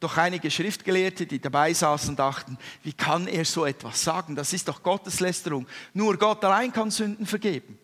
Doch 0.01 0.17
einige 0.17 0.51
Schriftgelehrte, 0.51 1.27
die 1.27 1.41
dabei 1.41 1.75
saßen, 1.75 2.17
dachten, 2.17 2.57
wie 2.83 2.95
kann 2.95 3.29
er 3.29 3.45
so 3.45 3.67
etwas 3.67 4.03
sagen? 4.03 4.35
Das 4.35 4.53
ist 4.55 4.67
doch 4.67 4.83
Gotteslästerung. 4.83 5.67
Nur 5.93 6.17
Gott 6.17 6.43
allein 6.45 6.73
kann 6.73 6.91
Sünden 6.91 7.27
vergeben. 7.27 7.79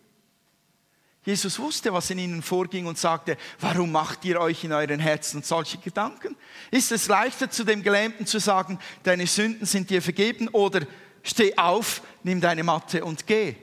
Jesus 1.27 1.59
wusste, 1.59 1.91
was 1.91 2.09
in 2.09 2.19
ihnen 2.19 2.41
vorging 2.41 2.85
und 2.85 2.97
sagte, 2.97 3.35
warum 3.59 3.91
macht 3.91 4.23
ihr 4.23 4.39
euch 4.39 4.63
in 4.63 4.71
euren 4.71 5.01
Herzen 5.01 5.43
solche 5.43 5.77
Gedanken? 5.77 6.37
Ist 6.71 6.93
es 6.93 7.09
leichter 7.09 7.49
zu 7.49 7.65
dem 7.65 7.83
Gelähmten 7.83 8.25
zu 8.25 8.39
sagen, 8.39 8.79
deine 9.03 9.27
Sünden 9.27 9.65
sind 9.65 9.89
dir 9.89 10.01
vergeben 10.01 10.47
oder 10.47 10.87
steh 11.23 11.57
auf, 11.57 12.01
nimm 12.23 12.39
deine 12.39 12.63
Matte 12.63 13.03
und 13.03 13.27
geh? 13.27 13.55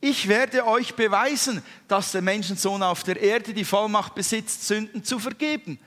Ich 0.00 0.26
werde 0.26 0.66
euch 0.66 0.96
beweisen, 0.96 1.62
dass 1.86 2.10
der 2.10 2.20
Menschensohn 2.20 2.82
auf 2.82 3.04
der 3.04 3.20
Erde 3.20 3.54
die 3.54 3.64
Vollmacht 3.64 4.16
besitzt, 4.16 4.66
Sünden 4.66 5.04
zu 5.04 5.20
vergeben. 5.20 5.78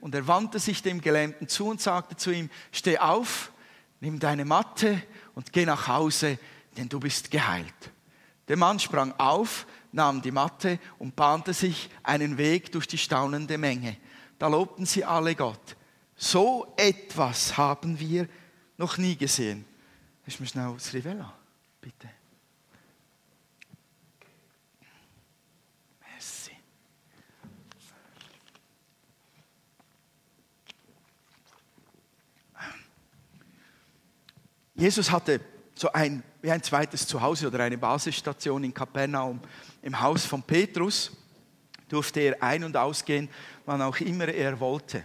Und 0.00 0.14
er 0.14 0.28
wandte 0.28 0.60
sich 0.60 0.80
dem 0.80 1.00
Gelähmten 1.00 1.48
zu 1.48 1.66
und 1.66 1.80
sagte 1.80 2.16
zu 2.16 2.30
ihm, 2.30 2.50
steh 2.70 2.98
auf, 2.98 3.50
nimm 3.98 4.20
deine 4.20 4.44
Matte 4.44 5.02
und 5.34 5.52
geh 5.52 5.66
nach 5.66 5.88
Hause, 5.88 6.38
denn 6.76 6.88
du 6.88 7.00
bist 7.00 7.32
geheilt. 7.32 7.74
Der 8.46 8.56
Mann 8.56 8.78
sprang 8.78 9.12
auf, 9.18 9.66
nahm 9.96 10.20
die 10.20 10.30
Matte 10.30 10.78
und 10.98 11.16
bahnte 11.16 11.54
sich 11.54 11.90
einen 12.02 12.36
Weg 12.36 12.70
durch 12.70 12.86
die 12.86 12.98
staunende 12.98 13.58
Menge. 13.58 13.96
Da 14.38 14.46
lobten 14.46 14.84
sie 14.84 15.04
alle 15.04 15.34
Gott. 15.34 15.76
So 16.14 16.72
etwas 16.76 17.56
haben 17.56 17.98
wir 17.98 18.28
noch 18.76 18.98
nie 18.98 19.16
gesehen. 19.16 19.64
Ich 20.26 20.38
mir 20.38 20.46
schnell 20.46 20.72
das 20.74 20.92
Rivella, 20.92 21.32
bitte. 21.80 22.10
Merci. 26.12 26.50
Jesus 34.74 35.10
hatte 35.10 35.40
so 35.74 35.90
ein, 35.92 36.22
wie 36.42 36.50
ein 36.50 36.62
zweites 36.62 37.06
Zuhause 37.06 37.46
oder 37.46 37.60
eine 37.60 37.78
Basisstation 37.78 38.64
in 38.64 38.74
Kapernaum 38.74 39.40
im 39.82 40.00
Haus 40.00 40.24
von 40.24 40.42
Petrus 40.42 41.12
durfte 41.88 42.20
er 42.20 42.42
ein- 42.42 42.64
und 42.64 42.76
ausgehen, 42.76 43.28
wann 43.64 43.82
auch 43.82 43.98
immer 44.00 44.28
er 44.28 44.58
wollte. 44.60 45.04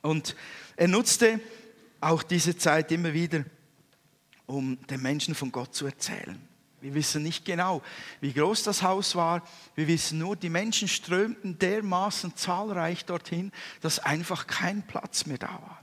Und 0.00 0.34
er 0.76 0.88
nutzte 0.88 1.40
auch 2.00 2.22
diese 2.22 2.56
Zeit 2.56 2.90
immer 2.90 3.12
wieder, 3.12 3.44
um 4.46 4.78
den 4.86 5.02
Menschen 5.02 5.34
von 5.34 5.52
Gott 5.52 5.74
zu 5.74 5.86
erzählen. 5.86 6.38
Wir 6.80 6.94
wissen 6.94 7.22
nicht 7.22 7.44
genau, 7.44 7.80
wie 8.20 8.32
groß 8.32 8.64
das 8.64 8.82
Haus 8.82 9.14
war. 9.14 9.46
Wir 9.76 9.86
wissen 9.86 10.18
nur, 10.18 10.34
die 10.34 10.50
Menschen 10.50 10.88
strömten 10.88 11.56
dermaßen 11.56 12.34
zahlreich 12.34 13.04
dorthin, 13.04 13.52
dass 13.80 14.00
einfach 14.00 14.48
kein 14.48 14.82
Platz 14.82 15.26
mehr 15.26 15.38
da 15.38 15.46
war. 15.46 15.80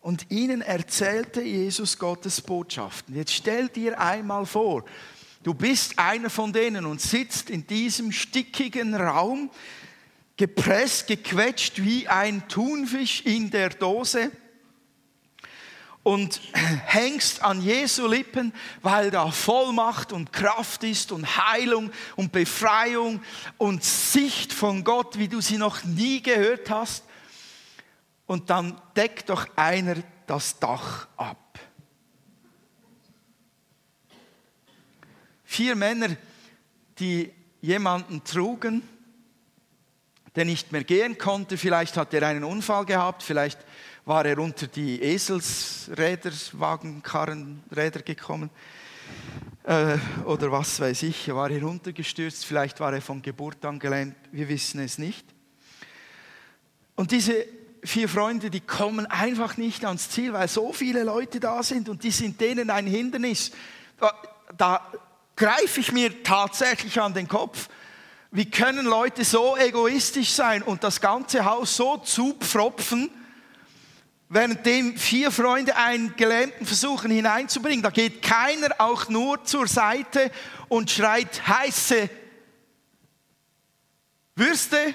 Und 0.00 0.30
ihnen 0.30 0.60
erzählte 0.60 1.42
Jesus 1.42 1.98
Gottes 1.98 2.40
Botschaften. 2.40 3.16
Jetzt 3.16 3.32
stell 3.32 3.68
dir 3.68 3.98
einmal 3.98 4.46
vor, 4.46 4.84
Du 5.44 5.52
bist 5.52 5.98
einer 5.98 6.30
von 6.30 6.54
denen 6.54 6.86
und 6.86 7.02
sitzt 7.02 7.50
in 7.50 7.66
diesem 7.66 8.12
stickigen 8.12 8.94
Raum, 8.94 9.50
gepresst, 10.38 11.06
gequetscht 11.06 11.82
wie 11.84 12.08
ein 12.08 12.48
Thunfisch 12.48 13.20
in 13.26 13.50
der 13.50 13.68
Dose 13.68 14.32
und 16.02 16.40
hängst 16.86 17.42
an 17.42 17.60
Jesu 17.60 18.06
Lippen, 18.06 18.54
weil 18.80 19.10
da 19.10 19.30
Vollmacht 19.30 20.14
und 20.14 20.32
Kraft 20.32 20.82
ist 20.82 21.12
und 21.12 21.36
Heilung 21.36 21.92
und 22.16 22.32
Befreiung 22.32 23.22
und 23.58 23.84
Sicht 23.84 24.50
von 24.50 24.82
Gott, 24.82 25.18
wie 25.18 25.28
du 25.28 25.42
sie 25.42 25.58
noch 25.58 25.84
nie 25.84 26.22
gehört 26.22 26.70
hast. 26.70 27.04
Und 28.24 28.48
dann 28.48 28.80
deckt 28.96 29.28
doch 29.28 29.46
einer 29.56 29.96
das 30.26 30.58
Dach 30.58 31.06
ab. 31.18 31.43
Vier 35.54 35.76
Männer, 35.76 36.08
die 36.98 37.30
jemanden 37.60 38.24
trugen, 38.24 38.82
der 40.34 40.44
nicht 40.44 40.72
mehr 40.72 40.82
gehen 40.82 41.16
konnte. 41.16 41.56
Vielleicht 41.56 41.96
hat 41.96 42.12
er 42.12 42.26
einen 42.26 42.42
Unfall 42.42 42.84
gehabt, 42.84 43.22
vielleicht 43.22 43.60
war 44.04 44.26
er 44.26 44.40
unter 44.40 44.66
die 44.66 45.00
Eselsräder, 45.00 46.32
Wagenkarrenräder 46.54 48.02
gekommen. 48.02 48.50
äh, 49.62 49.96
oder 50.24 50.50
was 50.50 50.80
weiß 50.80 51.04
ich, 51.04 51.28
er 51.28 51.36
war 51.36 51.50
heruntergestürzt, 51.50 52.44
vielleicht 52.44 52.80
war 52.80 52.92
er 52.92 53.00
von 53.00 53.22
Geburt 53.22 53.64
an 53.64 53.78
gelähmt, 53.78 54.16
wir 54.32 54.48
wissen 54.48 54.80
es 54.80 54.98
nicht. 54.98 55.24
Und 56.96 57.12
diese 57.12 57.46
vier 57.84 58.08
Freunde, 58.08 58.50
die 58.50 58.60
kommen 58.60 59.06
einfach 59.06 59.56
nicht 59.56 59.84
ans 59.84 60.10
Ziel, 60.10 60.32
weil 60.32 60.48
so 60.48 60.72
viele 60.72 61.04
Leute 61.04 61.38
da 61.38 61.62
sind 61.62 61.88
und 61.88 62.02
die 62.02 62.10
sind 62.10 62.40
denen 62.40 62.70
ein 62.70 62.88
Hindernis. 62.88 63.52
Da 64.58 64.90
greife 65.36 65.80
ich 65.80 65.92
mir 65.92 66.22
tatsächlich 66.22 67.00
an 67.00 67.14
den 67.14 67.28
Kopf. 67.28 67.68
Wie 68.30 68.50
können 68.50 68.86
Leute 68.86 69.24
so 69.24 69.56
egoistisch 69.56 70.30
sein 70.30 70.62
und 70.62 70.82
das 70.82 71.00
ganze 71.00 71.44
Haus 71.44 71.76
so 71.76 71.98
zupfropfen, 71.98 73.10
währenddem 74.28 74.96
vier 74.96 75.30
Freunde 75.30 75.76
einen 75.76 76.16
Gelähmten 76.16 76.66
versuchen 76.66 77.10
hineinzubringen? 77.10 77.82
Da 77.82 77.90
geht 77.90 78.22
keiner 78.22 78.74
auch 78.78 79.08
nur 79.08 79.44
zur 79.44 79.68
Seite 79.68 80.30
und 80.68 80.90
schreit 80.90 81.46
heiße 81.46 82.10
Würste, 84.36 84.94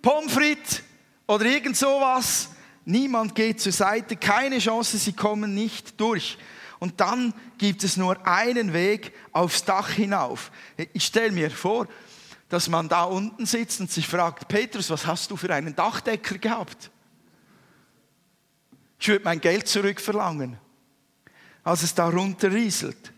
Pommes 0.00 0.32
frites 0.32 0.82
oder 1.26 1.44
irgend 1.44 1.76
sowas. 1.76 2.50
Niemand 2.84 3.34
geht 3.34 3.60
zur 3.60 3.72
Seite, 3.72 4.14
keine 4.14 4.60
Chance, 4.60 4.96
sie 4.96 5.12
kommen 5.12 5.54
nicht 5.54 6.00
durch. 6.00 6.38
Und 6.78 7.00
dann 7.00 7.34
gibt 7.58 7.82
es 7.84 7.96
nur 7.96 8.26
einen 8.26 8.72
Weg 8.72 9.12
aufs 9.32 9.64
Dach 9.64 9.90
hinauf. 9.90 10.50
Ich 10.92 11.04
stelle 11.04 11.32
mir 11.32 11.50
vor, 11.50 11.88
dass 12.48 12.68
man 12.68 12.88
da 12.88 13.04
unten 13.04 13.46
sitzt 13.46 13.80
und 13.80 13.90
sich 13.90 14.06
fragt, 14.06 14.48
Petrus, 14.48 14.90
was 14.90 15.06
hast 15.06 15.30
du 15.30 15.36
für 15.36 15.52
einen 15.52 15.74
Dachdecker 15.74 16.38
gehabt? 16.38 16.90
Ich 19.00 19.08
würde 19.08 19.24
mein 19.24 19.40
Geld 19.40 19.68
zurückverlangen, 19.68 20.56
als 21.62 21.82
es 21.82 21.94
da 21.94 22.08
runterrieselt. 22.08 23.12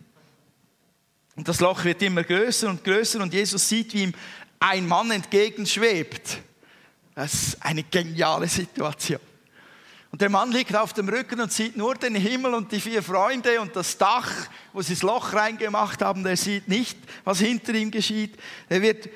Und 1.36 1.48
das 1.48 1.60
Loch 1.60 1.84
wird 1.84 2.02
immer 2.02 2.24
größer 2.24 2.68
und 2.68 2.84
größer 2.84 3.20
und 3.20 3.32
Jesus 3.32 3.68
sieht, 3.68 3.94
wie 3.94 4.02
ihm 4.04 4.14
ein 4.58 4.86
Mann 4.86 5.10
entgegenschwebt. 5.10 6.38
Das 7.14 7.32
ist 7.32 7.62
eine 7.64 7.82
geniale 7.82 8.48
Situation. 8.48 9.20
Und 10.12 10.20
der 10.20 10.28
Mann 10.28 10.50
liegt 10.50 10.74
auf 10.74 10.92
dem 10.92 11.08
Rücken 11.08 11.40
und 11.40 11.52
sieht 11.52 11.76
nur 11.76 11.94
den 11.94 12.16
Himmel 12.16 12.54
und 12.54 12.72
die 12.72 12.80
vier 12.80 13.02
Freunde 13.02 13.60
und 13.60 13.76
das 13.76 13.96
Dach, 13.96 14.48
wo 14.72 14.82
sie 14.82 14.94
das 14.94 15.02
Loch 15.02 15.34
reingemacht 15.34 16.02
haben. 16.02 16.24
Der 16.24 16.36
sieht 16.36 16.66
nicht, 16.66 16.98
was 17.24 17.38
hinter 17.38 17.74
ihm 17.74 17.92
geschieht. 17.92 18.36
Er 18.68 18.82
wird, 18.82 19.08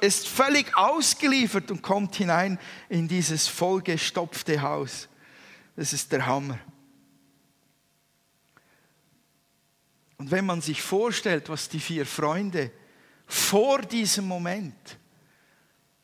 ist 0.00 0.28
völlig 0.28 0.74
ausgeliefert 0.76 1.70
und 1.70 1.82
kommt 1.82 2.14
hinein 2.16 2.58
in 2.88 3.06
dieses 3.06 3.48
vollgestopfte 3.48 4.62
Haus. 4.62 5.08
Das 5.76 5.92
ist 5.92 6.10
der 6.10 6.24
Hammer. 6.24 6.58
Und 10.16 10.30
wenn 10.30 10.46
man 10.46 10.62
sich 10.62 10.80
vorstellt, 10.80 11.48
was 11.50 11.68
die 11.68 11.80
vier 11.80 12.06
Freunde 12.06 12.70
vor 13.26 13.80
diesem 13.80 14.26
Moment 14.26 14.98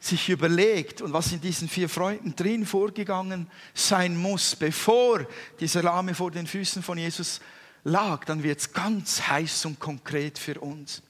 sich 0.06 0.28
überlegt 0.28 1.02
und 1.02 1.12
was 1.12 1.32
in 1.32 1.40
diesen 1.40 1.68
vier 1.68 1.88
Freunden 1.88 2.34
drin 2.36 2.64
vorgegangen 2.64 3.50
sein 3.74 4.16
muss, 4.16 4.56
bevor 4.56 5.26
dieser 5.60 5.82
Lahme 5.82 6.14
vor 6.14 6.30
den 6.30 6.46
Füßen 6.46 6.82
von 6.82 6.98
Jesus 6.98 7.40
lag, 7.84 8.24
dann 8.24 8.42
wird 8.42 8.60
es 8.60 8.72
ganz 8.72 9.26
heiß 9.26 9.64
und 9.66 9.80
konkret 9.80 10.38
für 10.38 10.60
uns. 10.60 11.02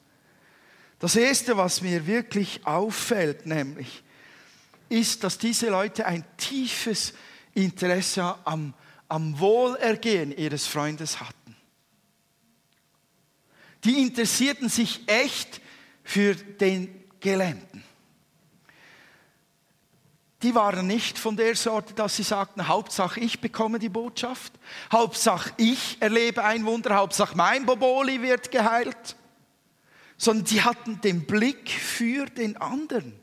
Das 0.98 1.16
Erste, 1.16 1.56
was 1.56 1.82
mir 1.82 2.06
wirklich 2.06 2.66
auffällt, 2.66 3.46
nämlich, 3.46 4.02
ist, 4.88 5.24
dass 5.24 5.38
diese 5.38 5.68
Leute 5.68 6.06
ein 6.06 6.24
tiefes 6.36 7.12
Interesse 7.54 8.36
am, 8.44 8.72
am 9.08 9.38
Wohlergehen 9.38 10.36
ihres 10.36 10.66
Freundes 10.66 11.20
hatten. 11.20 11.56
Die 13.84 14.00
interessierten 14.02 14.68
sich 14.68 15.02
echt 15.06 15.60
für 16.02 16.34
den 16.34 17.04
Gelähmten 17.20 17.82
die 20.42 20.54
waren 20.54 20.86
nicht 20.86 21.18
von 21.18 21.36
der 21.36 21.56
Sorte, 21.56 21.94
dass 21.94 22.16
sie 22.16 22.22
sagten, 22.22 22.68
Hauptsache 22.68 23.20
ich 23.20 23.40
bekomme 23.40 23.78
die 23.78 23.88
Botschaft, 23.88 24.52
Hauptsache 24.92 25.52
ich 25.56 25.96
erlebe 26.00 26.44
ein 26.44 26.66
Wunder, 26.66 26.96
Hauptsache 26.96 27.36
mein 27.36 27.64
Boboli 27.64 28.20
wird 28.20 28.50
geheilt, 28.50 29.16
sondern 30.18 30.46
sie 30.46 30.62
hatten 30.62 31.00
den 31.00 31.26
Blick 31.26 31.70
für 31.70 32.26
den 32.26 32.56
anderen. 32.58 33.18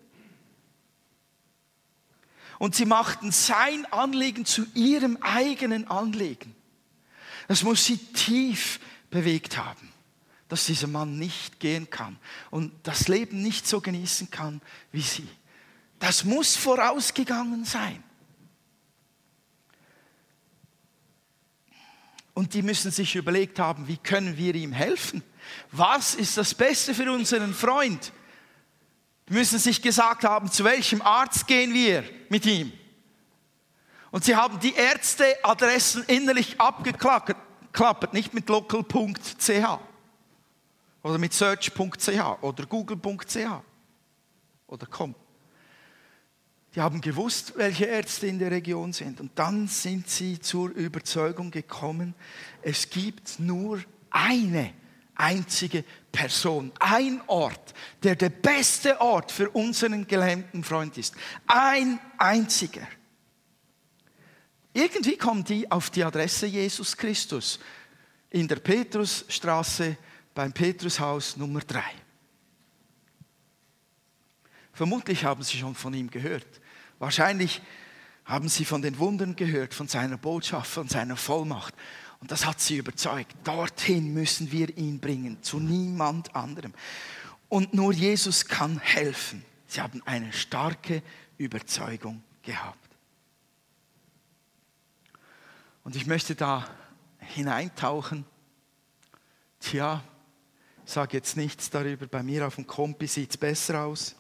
Und 2.58 2.76
sie 2.76 2.86
machten 2.86 3.32
sein 3.32 3.86
Anliegen 3.92 4.46
zu 4.46 4.66
ihrem 4.74 5.18
eigenen 5.22 5.88
Anliegen. 5.90 6.56
Das 7.48 7.64
muss 7.64 7.86
sie 7.86 7.98
tief 7.98 8.80
bewegt 9.10 9.58
haben, 9.58 9.92
dass 10.48 10.66
dieser 10.66 10.88
Mann 10.88 11.20
nicht 11.20 11.60
gehen 11.60 11.90
kann 11.90 12.18
und 12.50 12.72
das 12.84 13.08
Leben 13.08 13.42
nicht 13.44 13.68
so 13.68 13.82
genießen 13.82 14.32
kann 14.32 14.62
wie 14.92 15.02
sie. 15.02 15.28
Das 16.04 16.26
muss 16.26 16.58
vorausgegangen 16.58 17.64
sein. 17.64 18.04
Und 22.34 22.54
die 22.54 22.62
müssen 22.62 22.92
sich 22.92 23.16
überlegt 23.16 23.58
haben, 23.58 23.88
wie 23.88 23.96
können 23.96 24.36
wir 24.36 24.54
ihm 24.54 24.74
helfen? 24.74 25.24
Was 25.72 26.14
ist 26.14 26.36
das 26.36 26.56
Beste 26.56 26.94
für 26.94 27.10
unseren 27.10 27.54
Freund? 27.54 28.12
Die 29.30 29.34
müssen 29.34 29.58
sich 29.60 29.82
gesagt 29.82 30.26
haben, 30.26 30.52
zu 30.52 30.66
welchem 30.66 31.02
Arzt 31.02 31.48
gehen 31.48 31.74
wir 31.74 32.04
mit 32.28 32.46
ihm? 32.46 32.74
Und 34.12 34.26
sie 34.26 34.36
haben 34.36 34.60
die 34.60 34.74
Ärzteadressen 34.74 36.04
innerlich 36.08 36.60
abgeklappert, 36.60 38.14
nicht 38.14 38.34
mit 38.34 38.50
local.ch 38.50 39.80
oder 41.02 41.18
mit 41.18 41.32
search.ch 41.32 42.42
oder 42.42 42.66
google.ch 42.66 43.38
oder 44.68 44.86
com. 44.88 45.16
Die 46.76 46.82
haben 46.82 47.02
gewusst, 47.02 47.54
welche 47.56 47.86
Ärzte 47.86 48.28
in 48.28 48.40
der 48.40 48.50
Region 48.50 48.94
sind. 48.94 49.22
Und 49.22 49.32
dann 49.36 49.68
sind 49.68 50.10
sie 50.10 50.40
zur 50.40 50.70
Überzeugung 50.72 51.52
gekommen, 51.52 52.16
es 52.64 52.90
gibt 52.90 53.40
nur 53.40 53.84
eine 54.10 54.74
einzige 55.16 55.84
Person, 56.12 56.72
ein 56.80 57.22
Ort, 57.28 57.74
der 58.02 58.16
der 58.16 58.30
beste 58.30 59.00
Ort 59.02 59.32
für 59.32 59.50
unseren 59.52 60.08
gelähmten 60.08 60.64
Freund 60.64 60.98
ist. 60.98 61.16
Ein 61.46 62.00
einziger. 62.18 62.88
Irgendwie 64.74 65.18
kommen 65.18 65.44
die 65.44 65.70
auf 65.70 65.92
die 65.92 66.04
Adresse 66.04 66.48
Jesus 66.48 66.98
Christus 66.98 67.60
in 68.32 68.48
der 68.48 68.56
Petrusstraße 68.56 69.96
beim 70.34 70.52
Petrushaus 70.52 71.38
Nummer 71.38 71.60
3. 71.60 71.84
Vermutlich 74.72 75.24
haben 75.24 75.44
sie 75.44 75.58
schon 75.58 75.76
von 75.76 75.94
ihm 75.94 76.10
gehört. 76.10 76.62
Wahrscheinlich 77.04 77.62
haben 78.24 78.48
sie 78.48 78.64
von 78.64 78.82
den 78.82 78.98
Wundern 78.98 79.36
gehört, 79.36 79.74
von 79.74 79.90
seiner 79.90 80.16
Botschaft, 80.16 80.72
von 80.72 80.88
seiner 80.88 81.18
Vollmacht. 81.18 81.76
Und 82.22 82.32
das 82.32 82.46
hat 82.46 82.62
sie 82.62 82.78
überzeugt. 82.78 83.36
Dorthin 83.44 84.14
müssen 84.14 84.54
wir 84.54 84.78
ihn 84.78 85.02
bringen, 85.02 85.44
zu 85.44 85.60
niemand 85.60 86.34
anderem. 86.34 86.74
Und 87.50 87.74
nur 87.74 87.92
Jesus 87.92 88.46
kann 88.46 88.80
helfen. 88.80 89.44
Sie 89.68 89.82
haben 89.82 90.02
eine 90.06 90.32
starke 90.32 91.04
Überzeugung 91.38 92.24
gehabt. 92.42 92.90
Und 95.84 95.98
ich 95.98 96.08
möchte 96.08 96.36
da 96.36 96.66
hineintauchen. 97.20 98.24
Tja, 99.60 100.02
sage 100.86 101.18
jetzt 101.18 101.36
nichts 101.36 101.70
darüber, 101.70 102.08
bei 102.08 102.24
mir 102.24 102.48
auf 102.48 102.56
dem 102.56 102.66
Kompi 102.66 103.08
sieht 103.08 103.32
es 103.32 103.38
besser 103.38 103.84
aus. 103.84 104.16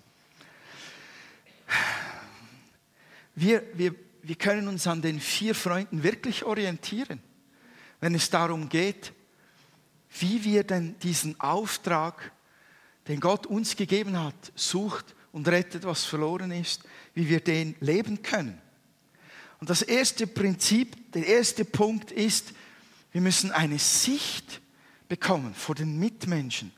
Wir, 3.35 3.63
wir, 3.73 3.95
wir 4.21 4.35
können 4.35 4.67
uns 4.67 4.87
an 4.87 5.01
den 5.01 5.19
vier 5.19 5.55
Freunden 5.55 6.03
wirklich 6.03 6.43
orientieren, 6.43 7.19
wenn 7.99 8.15
es 8.15 8.29
darum 8.29 8.69
geht, 8.69 9.13
wie 10.19 10.43
wir 10.43 10.63
denn 10.63 10.97
diesen 10.99 11.39
Auftrag, 11.39 12.31
den 13.07 13.19
Gott 13.19 13.47
uns 13.47 13.75
gegeben 13.75 14.17
hat, 14.17 14.51
sucht 14.55 15.15
und 15.31 15.47
rettet, 15.47 15.83
was 15.83 16.05
verloren 16.05 16.51
ist, 16.51 16.83
wie 17.13 17.27
wir 17.27 17.41
den 17.41 17.75
leben 17.79 18.21
können. 18.21 18.61
Und 19.59 19.69
das 19.69 19.81
erste 19.81 20.27
Prinzip, 20.27 21.11
der 21.13 21.25
erste 21.25 21.65
Punkt 21.65 22.11
ist, 22.11 22.53
wir 23.11 23.21
müssen 23.21 23.51
eine 23.51 23.79
Sicht 23.79 24.61
bekommen 25.07 25.53
vor 25.53 25.75
den 25.75 25.99
Mitmenschen, 25.99 26.71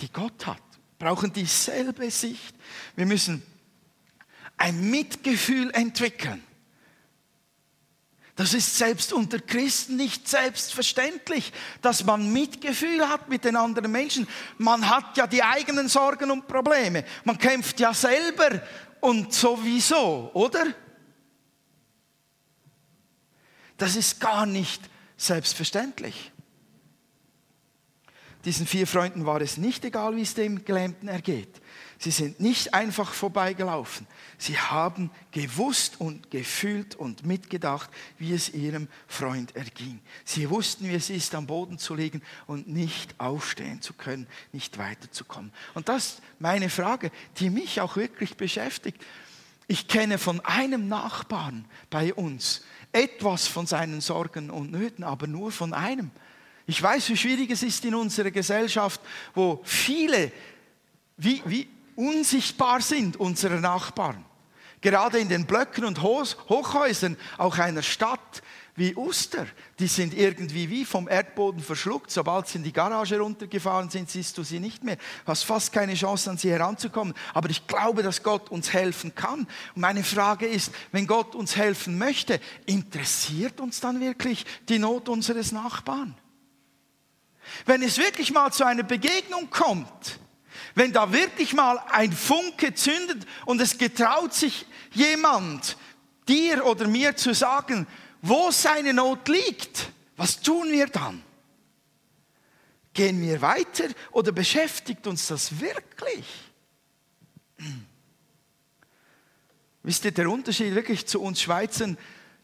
die 0.00 0.10
Gott 0.10 0.46
hat. 0.46 0.62
Wir 0.98 1.06
brauchen 1.06 1.32
dieselbe 1.32 2.10
Sicht. 2.10 2.54
Wir 2.96 3.06
müssen 3.06 3.42
ein 4.60 4.90
Mitgefühl 4.90 5.70
entwickeln. 5.72 6.44
Das 8.36 8.54
ist 8.54 8.76
selbst 8.76 9.12
unter 9.12 9.38
Christen 9.38 9.96
nicht 9.96 10.28
selbstverständlich, 10.28 11.52
dass 11.82 12.04
man 12.04 12.32
Mitgefühl 12.32 13.08
hat 13.08 13.28
mit 13.28 13.44
den 13.44 13.56
anderen 13.56 13.90
Menschen. 13.90 14.28
Man 14.58 14.88
hat 14.88 15.16
ja 15.16 15.26
die 15.26 15.42
eigenen 15.42 15.88
Sorgen 15.88 16.30
und 16.30 16.46
Probleme. 16.46 17.04
Man 17.24 17.38
kämpft 17.38 17.80
ja 17.80 17.92
selber 17.92 18.62
und 19.00 19.32
sowieso, 19.32 20.30
oder? 20.34 20.66
Das 23.78 23.96
ist 23.96 24.20
gar 24.20 24.44
nicht 24.44 24.82
selbstverständlich. 25.16 26.32
diesen 28.44 28.66
vier 28.66 28.86
Freunden 28.86 29.26
war 29.26 29.40
es 29.40 29.56
nicht 29.56 29.84
egal, 29.84 30.16
wie 30.16 30.22
es 30.22 30.34
dem 30.34 30.64
Gelähmten 30.64 31.08
ergeht. 31.08 31.60
Sie 32.02 32.10
sind 32.10 32.40
nicht 32.40 32.72
einfach 32.72 33.12
vorbeigelaufen. 33.12 34.06
Sie 34.38 34.58
haben 34.58 35.10
gewusst 35.32 36.00
und 36.00 36.30
gefühlt 36.30 36.94
und 36.94 37.26
mitgedacht, 37.26 37.90
wie 38.16 38.32
es 38.32 38.54
ihrem 38.54 38.88
Freund 39.06 39.54
erging. 39.54 40.00
Sie 40.24 40.48
wussten, 40.48 40.88
wie 40.88 40.94
es 40.94 41.10
ist, 41.10 41.34
am 41.34 41.46
Boden 41.46 41.76
zu 41.76 41.94
liegen 41.94 42.22
und 42.46 42.68
nicht 42.68 43.20
aufstehen 43.20 43.82
zu 43.82 43.92
können, 43.92 44.26
nicht 44.50 44.78
weiterzukommen. 44.78 45.52
Und 45.74 45.90
das 45.90 46.06
ist 46.06 46.22
meine 46.38 46.70
Frage, 46.70 47.12
die 47.36 47.50
mich 47.50 47.82
auch 47.82 47.96
wirklich 47.96 48.34
beschäftigt. 48.38 48.98
Ich 49.68 49.86
kenne 49.86 50.16
von 50.16 50.40
einem 50.40 50.88
Nachbarn 50.88 51.66
bei 51.90 52.14
uns 52.14 52.64
etwas 52.92 53.46
von 53.46 53.66
seinen 53.66 54.00
Sorgen 54.00 54.48
und 54.48 54.72
Nöten, 54.72 55.04
aber 55.04 55.26
nur 55.26 55.52
von 55.52 55.74
einem. 55.74 56.10
Ich 56.66 56.82
weiß, 56.82 57.10
wie 57.10 57.16
schwierig 57.18 57.50
es 57.50 57.62
ist 57.62 57.84
in 57.84 57.94
unserer 57.94 58.30
Gesellschaft, 58.30 59.02
wo 59.34 59.60
viele 59.64 60.32
wie, 61.18 61.42
wie 61.44 61.68
unsichtbar 62.00 62.80
sind, 62.80 63.18
unsere 63.18 63.60
Nachbarn. 63.60 64.24
Gerade 64.80 65.18
in 65.18 65.28
den 65.28 65.44
Blöcken 65.44 65.84
und 65.84 66.00
Hochhäusern, 66.02 67.18
auch 67.36 67.58
einer 67.58 67.82
Stadt 67.82 68.42
wie 68.76 68.96
Uster, 68.96 69.46
die 69.78 69.88
sind 69.88 70.14
irgendwie 70.14 70.70
wie 70.70 70.86
vom 70.86 71.06
Erdboden 71.06 71.60
verschluckt. 71.62 72.10
Sobald 72.10 72.48
sie 72.48 72.56
in 72.58 72.64
die 72.64 72.72
Garage 72.72 73.20
runtergefahren 73.20 73.90
sind, 73.90 74.08
siehst 74.08 74.38
du 74.38 74.42
sie 74.42 74.58
nicht 74.58 74.82
mehr. 74.82 74.96
Du 74.96 75.26
hast 75.26 75.42
fast 75.42 75.72
keine 75.74 75.92
Chance, 75.94 76.30
an 76.30 76.38
sie 76.38 76.50
heranzukommen. 76.50 77.12
Aber 77.34 77.50
ich 77.50 77.66
glaube, 77.66 78.02
dass 78.02 78.22
Gott 78.22 78.50
uns 78.50 78.72
helfen 78.72 79.14
kann. 79.14 79.40
Und 79.74 79.82
meine 79.82 80.02
Frage 80.02 80.46
ist, 80.46 80.72
wenn 80.92 81.06
Gott 81.06 81.34
uns 81.34 81.56
helfen 81.56 81.98
möchte, 81.98 82.40
interessiert 82.64 83.60
uns 83.60 83.80
dann 83.80 84.00
wirklich 84.00 84.46
die 84.70 84.78
Not 84.78 85.10
unseres 85.10 85.52
Nachbarn? 85.52 86.14
Wenn 87.66 87.82
es 87.82 87.98
wirklich 87.98 88.32
mal 88.32 88.50
zu 88.50 88.64
einer 88.64 88.84
Begegnung 88.84 89.50
kommt, 89.50 90.18
wenn 90.74 90.92
da 90.92 91.12
wirklich 91.12 91.52
mal 91.52 91.78
ein 91.90 92.12
Funke 92.12 92.74
zündet 92.74 93.26
und 93.46 93.60
es 93.60 93.78
getraut 93.78 94.34
sich 94.34 94.66
jemand, 94.92 95.76
dir 96.28 96.64
oder 96.64 96.86
mir 96.88 97.16
zu 97.16 97.34
sagen, 97.34 97.86
wo 98.22 98.50
seine 98.50 98.92
Not 98.92 99.28
liegt, 99.28 99.90
was 100.16 100.40
tun 100.40 100.70
wir 100.70 100.86
dann? 100.86 101.22
Gehen 102.92 103.20
wir 103.22 103.40
weiter 103.40 103.88
oder 104.10 104.32
beschäftigt 104.32 105.06
uns 105.06 105.28
das 105.28 105.60
wirklich? 105.60 106.26
Hm. 107.56 107.86
Wisst 109.82 110.04
ihr, 110.04 110.10
der 110.10 110.28
Unterschied 110.28 110.74
wirklich 110.74 111.06
zu 111.06 111.22
uns 111.22 111.40
Schweizern 111.40 111.96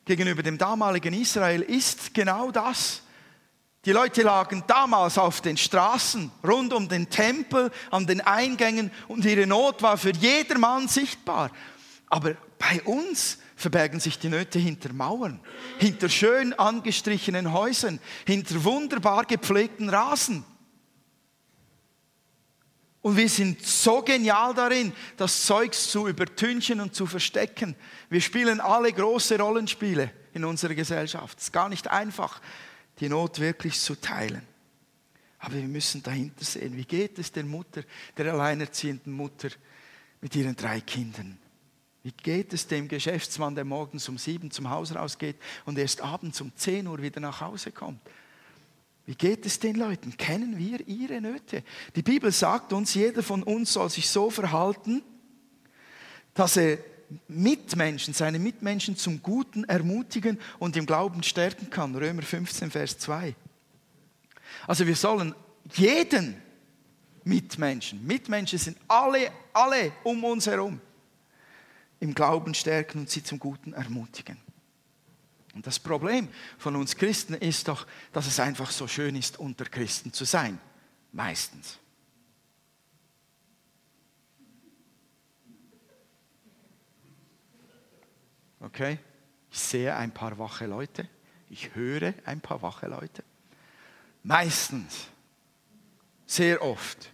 gegenüber 0.04 0.42
dem 0.42 0.56
damaligen 0.56 1.12
Israel 1.12 1.60
ist 1.60 2.14
genau 2.14 2.50
das. 2.50 3.02
Die 3.86 3.92
Leute 3.92 4.22
lagen 4.22 4.64
damals 4.66 5.16
auf 5.16 5.40
den 5.40 5.56
Straßen, 5.56 6.32
rund 6.44 6.72
um 6.72 6.88
den 6.88 7.08
Tempel, 7.08 7.70
an 7.92 8.04
den 8.04 8.20
Eingängen 8.20 8.90
und 9.06 9.24
ihre 9.24 9.46
Not 9.46 9.80
war 9.80 9.96
für 9.96 10.10
jedermann 10.10 10.88
sichtbar. 10.88 11.52
Aber 12.08 12.34
bei 12.58 12.82
uns 12.82 13.38
verbergen 13.54 14.00
sich 14.00 14.18
die 14.18 14.28
Nöte 14.28 14.58
hinter 14.58 14.92
Mauern, 14.92 15.38
hinter 15.78 16.08
schön 16.08 16.52
angestrichenen 16.52 17.52
Häusern, 17.52 18.00
hinter 18.26 18.64
wunderbar 18.64 19.24
gepflegten 19.24 19.88
Rasen. 19.88 20.44
Und 23.02 23.16
wir 23.16 23.28
sind 23.28 23.64
so 23.64 24.02
genial 24.02 24.52
darin, 24.52 24.92
das 25.16 25.46
Zeugs 25.46 25.92
zu 25.92 26.08
übertünchen 26.08 26.80
und 26.80 26.92
zu 26.92 27.06
verstecken. 27.06 27.76
Wir 28.10 28.20
spielen 28.20 28.60
alle 28.60 28.92
große 28.92 29.38
Rollenspiele 29.38 30.10
in 30.34 30.44
unserer 30.44 30.74
Gesellschaft. 30.74 31.38
Es 31.38 31.44
ist 31.44 31.52
gar 31.52 31.68
nicht 31.68 31.86
einfach, 31.86 32.40
die 33.00 33.08
Not 33.08 33.38
wirklich 33.38 33.78
zu 33.78 33.94
teilen. 34.00 34.42
Aber 35.38 35.54
wir 35.54 35.68
müssen 35.68 36.02
dahinter 36.02 36.44
sehen, 36.44 36.76
wie 36.76 36.84
geht 36.84 37.18
es 37.18 37.30
der 37.30 37.44
Mutter, 37.44 37.82
der 38.16 38.32
alleinerziehenden 38.32 39.12
Mutter 39.12 39.48
mit 40.20 40.34
ihren 40.34 40.56
drei 40.56 40.80
Kindern? 40.80 41.38
Wie 42.02 42.12
geht 42.12 42.52
es 42.52 42.66
dem 42.66 42.88
Geschäftsmann, 42.88 43.54
der 43.54 43.64
morgens 43.64 44.08
um 44.08 44.16
sieben 44.16 44.50
zum 44.50 44.70
Haus 44.70 44.94
rausgeht 44.94 45.36
und 45.64 45.78
erst 45.78 46.00
abends 46.00 46.40
um 46.40 46.54
zehn 46.54 46.86
Uhr 46.86 47.02
wieder 47.02 47.20
nach 47.20 47.40
Hause 47.40 47.72
kommt? 47.72 48.00
Wie 49.06 49.14
geht 49.14 49.46
es 49.46 49.58
den 49.58 49.76
Leuten? 49.76 50.16
Kennen 50.16 50.58
wir 50.58 50.86
ihre 50.86 51.20
Nöte? 51.20 51.62
Die 51.94 52.02
Bibel 52.02 52.32
sagt 52.32 52.72
uns, 52.72 52.94
jeder 52.94 53.22
von 53.22 53.42
uns 53.42 53.72
soll 53.72 53.90
sich 53.90 54.08
so 54.08 54.30
verhalten, 54.30 55.02
dass 56.34 56.56
er 56.56 56.78
Mitmenschen, 57.28 58.14
seine 58.14 58.38
Mitmenschen 58.38 58.96
zum 58.96 59.22
Guten 59.22 59.64
ermutigen 59.64 60.38
und 60.58 60.76
im 60.76 60.86
Glauben 60.86 61.22
stärken 61.22 61.70
kann. 61.70 61.94
Römer 61.94 62.22
15, 62.22 62.70
Vers 62.70 62.98
2. 62.98 63.34
Also 64.66 64.86
wir 64.86 64.96
sollen 64.96 65.34
jeden 65.74 66.40
Mitmenschen, 67.24 68.06
Mitmenschen 68.06 68.58
sind 68.58 68.78
alle, 68.86 69.32
alle 69.52 69.92
um 70.04 70.22
uns 70.24 70.46
herum, 70.46 70.80
im 71.98 72.14
Glauben 72.14 72.54
stärken 72.54 73.00
und 73.00 73.10
sie 73.10 73.22
zum 73.22 73.38
Guten 73.38 73.72
ermutigen. 73.72 74.38
Und 75.54 75.66
das 75.66 75.78
Problem 75.78 76.28
von 76.58 76.76
uns 76.76 76.96
Christen 76.96 77.34
ist 77.34 77.66
doch, 77.66 77.86
dass 78.12 78.26
es 78.26 78.38
einfach 78.38 78.70
so 78.70 78.86
schön 78.86 79.16
ist, 79.16 79.38
unter 79.38 79.64
Christen 79.64 80.12
zu 80.12 80.24
sein. 80.24 80.60
Meistens. 81.12 81.78
Okay? 88.66 88.98
Ich 89.50 89.60
sehe 89.60 89.94
ein 89.94 90.12
paar 90.12 90.36
wache 90.38 90.66
Leute. 90.66 91.08
Ich 91.48 91.74
höre 91.74 92.14
ein 92.24 92.40
paar 92.40 92.60
wache 92.62 92.88
Leute. 92.88 93.22
Meistens, 94.24 95.08
sehr 96.26 96.60
oft 96.60 97.12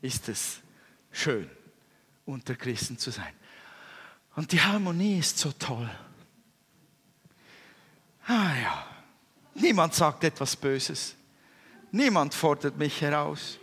ist 0.00 0.28
es 0.28 0.60
schön, 1.12 1.48
unter 2.26 2.56
Christen 2.56 2.98
zu 2.98 3.10
sein. 3.10 3.32
Und 4.34 4.50
die 4.50 4.60
Harmonie 4.60 5.18
ist 5.18 5.38
so 5.38 5.52
toll. 5.52 5.88
Ah 8.26 8.54
ja, 8.60 8.86
niemand 9.54 9.94
sagt 9.94 10.24
etwas 10.24 10.56
Böses. 10.56 11.14
Niemand 11.92 12.34
fordert 12.34 12.76
mich 12.76 13.00
heraus. 13.00 13.58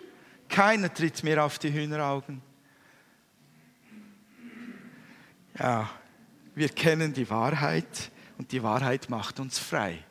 Keiner 0.47 0.93
tritt 0.93 1.23
mir 1.23 1.43
auf 1.43 1.60
die 1.60 1.73
Hühneraugen. 1.73 2.41
Ja, 5.58 5.89
wir 6.60 6.67
kennen 6.67 7.13
die 7.13 7.30
Wahrheit 7.30 8.12
und 8.38 8.52
die 8.52 8.62
Wahrheit 8.62 9.10
macht 9.10 9.39
uns 9.39 9.58
frei. 9.58 10.04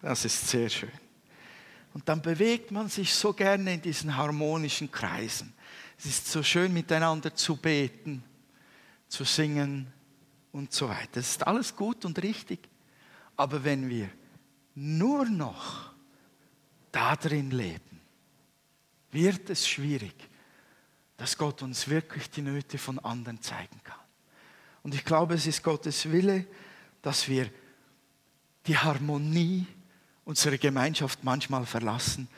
Das 0.00 0.24
ist 0.24 0.48
sehr 0.48 0.68
schön. 0.68 0.92
Und 1.94 2.08
dann 2.08 2.22
bewegt 2.22 2.70
man 2.70 2.88
sich 2.88 3.12
so 3.12 3.32
gerne 3.32 3.74
in 3.74 3.82
diesen 3.82 4.16
harmonischen 4.16 4.88
Kreisen. 4.88 5.52
Es 5.98 6.06
ist 6.06 6.28
so 6.28 6.44
schön 6.44 6.72
miteinander 6.72 7.34
zu 7.34 7.56
beten, 7.56 8.22
zu 9.08 9.24
singen 9.24 9.92
und 10.52 10.72
so 10.72 10.88
weiter. 10.88 11.08
Das 11.14 11.30
ist 11.30 11.44
alles 11.44 11.74
gut 11.74 12.04
und 12.04 12.22
richtig. 12.22 12.60
Aber 13.36 13.64
wenn 13.64 13.88
wir 13.88 14.08
nur 14.76 15.24
noch 15.24 15.90
da 16.92 17.16
drin 17.16 17.50
leben, 17.50 18.00
wird 19.10 19.50
es 19.50 19.66
schwierig, 19.66 20.14
dass 21.16 21.36
Gott 21.36 21.62
uns 21.62 21.88
wirklich 21.88 22.30
die 22.30 22.42
Nöte 22.42 22.78
von 22.78 23.00
anderen 23.00 23.42
zeigen 23.42 23.80
kann. 23.82 23.99
Und 24.82 24.94
ich 24.94 25.04
glaube, 25.04 25.34
es 25.34 25.46
ist 25.46 25.62
Gottes 25.62 26.10
Wille, 26.10 26.46
dass 27.02 27.28
wir 27.28 27.50
die 28.66 28.76
Harmonie 28.76 29.66
unserer 30.24 30.58
Gemeinschaft 30.58 31.24
manchmal 31.24 31.66
verlassen 31.66 32.28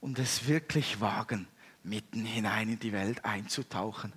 und 0.00 0.18
es 0.18 0.46
wirklich 0.46 1.00
wagen, 1.00 1.46
mitten 1.82 2.24
hinein 2.24 2.68
in 2.68 2.78
die 2.78 2.92
Welt 2.92 3.24
einzutauchen, 3.24 4.12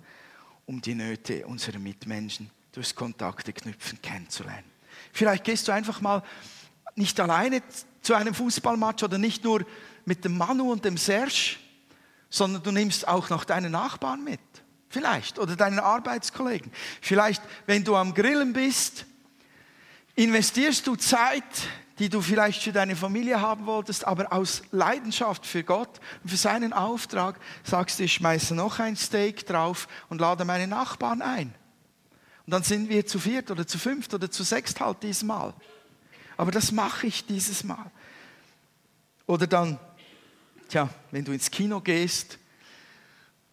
um 0.66 0.80
die 0.80 0.94
Nöte 0.94 1.46
unserer 1.46 1.78
Mitmenschen 1.78 2.50
durch 2.72 2.94
Kontakte 2.94 3.52
knüpfen 3.52 4.00
kennenzulernen. 4.00 4.70
Vielleicht 5.12 5.44
gehst 5.44 5.68
du 5.68 5.72
einfach 5.72 6.00
mal 6.00 6.22
nicht 6.94 7.18
alleine 7.20 7.62
zu 8.00 8.14
einem 8.14 8.34
Fußballmatch 8.34 9.02
oder 9.04 9.18
nicht 9.18 9.44
nur 9.44 9.64
mit 10.04 10.24
dem 10.24 10.36
Manu 10.36 10.70
und 10.72 10.84
dem 10.84 10.96
Serge, 10.96 11.56
sondern 12.28 12.62
du 12.62 12.70
nimmst 12.70 13.06
auch 13.06 13.30
noch 13.30 13.44
deinen 13.44 13.72
Nachbarn 13.72 14.24
mit. 14.24 14.40
Vielleicht. 14.92 15.38
Oder 15.38 15.56
deinen 15.56 15.78
Arbeitskollegen. 15.78 16.70
Vielleicht, 17.00 17.42
wenn 17.64 17.82
du 17.82 17.96
am 17.96 18.12
Grillen 18.12 18.52
bist, 18.52 19.06
investierst 20.16 20.86
du 20.86 20.96
Zeit, 20.96 21.42
die 21.98 22.10
du 22.10 22.20
vielleicht 22.20 22.62
für 22.62 22.72
deine 22.72 22.94
Familie 22.94 23.40
haben 23.40 23.64
wolltest, 23.64 24.06
aber 24.06 24.30
aus 24.34 24.62
Leidenschaft 24.70 25.46
für 25.46 25.64
Gott 25.64 25.98
und 26.22 26.28
für 26.28 26.36
seinen 26.36 26.74
Auftrag 26.74 27.40
sagst 27.64 27.98
du, 27.98 28.04
ich 28.04 28.12
schmeiße 28.12 28.54
noch 28.54 28.80
ein 28.80 28.96
Steak 28.96 29.46
drauf 29.46 29.88
und 30.10 30.20
lade 30.20 30.44
meine 30.44 30.66
Nachbarn 30.66 31.22
ein. 31.22 31.54
Und 32.44 32.50
dann 32.50 32.62
sind 32.62 32.90
wir 32.90 33.06
zu 33.06 33.18
viert 33.18 33.50
oder 33.50 33.66
zu 33.66 33.78
fünft 33.78 34.12
oder 34.12 34.30
zu 34.30 34.42
sechst 34.42 34.78
halt 34.80 35.02
diesmal. 35.02 35.54
Aber 36.36 36.50
das 36.50 36.70
mache 36.70 37.06
ich 37.06 37.24
dieses 37.24 37.64
Mal. 37.64 37.90
Oder 39.26 39.46
dann, 39.46 39.78
tja, 40.68 40.90
wenn 41.12 41.24
du 41.24 41.32
ins 41.32 41.50
Kino 41.50 41.80
gehst 41.80 42.38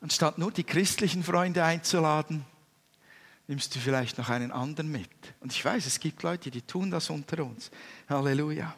Anstatt 0.01 0.37
nur 0.37 0.51
die 0.51 0.63
christlichen 0.63 1.23
Freunde 1.23 1.63
einzuladen, 1.63 2.45
nimmst 3.47 3.75
du 3.75 3.79
vielleicht 3.79 4.17
noch 4.17 4.29
einen 4.29 4.51
anderen 4.51 4.91
mit. 4.91 5.09
Und 5.39 5.51
ich 5.51 5.63
weiß, 5.63 5.85
es 5.85 5.99
gibt 5.99 6.23
Leute, 6.23 6.51
die 6.51 6.61
tun 6.61 6.91
das 6.91 7.09
unter 7.09 7.43
uns. 7.43 7.71
Halleluja. 8.07 8.75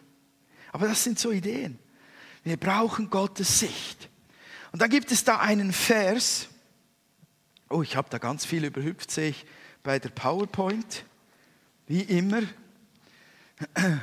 Aber 0.72 0.88
das 0.88 1.04
sind 1.04 1.20
so 1.20 1.32
Ideen. 1.32 1.78
Wir 2.44 2.58
brauchen 2.58 3.10
Gottes 3.10 3.60
Sicht. 3.60 4.10
Und 4.72 4.82
dann 4.82 4.90
gibt 4.90 5.12
es 5.12 5.24
da 5.24 5.40
einen 5.40 5.74
Vers. 5.74 6.48
Oh, 7.70 7.82
ich 7.82 7.96
habe 7.96 8.10
da 8.10 8.18
ganz 8.18 8.46
viel 8.46 8.64
überhüpft, 8.64 9.12
sehe 9.12 9.30
ich 9.30 9.46
bei 9.84 10.00
der 10.00 10.10
PowerPoint. 10.10 11.06
Wie 11.88 12.02
immer. 12.02 12.42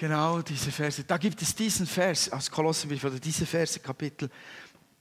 Genau, 0.00 0.42
diese 0.42 0.70
Verse. 0.70 1.02
Da 1.02 1.18
gibt 1.18 1.42
es 1.42 1.56
diesen 1.56 1.84
Vers 1.84 2.30
aus 2.30 2.52
Kolossenbrief 2.52 3.02
oder 3.02 3.18
diese 3.18 3.44
Verse, 3.46 3.80
Kapitel 3.80 4.30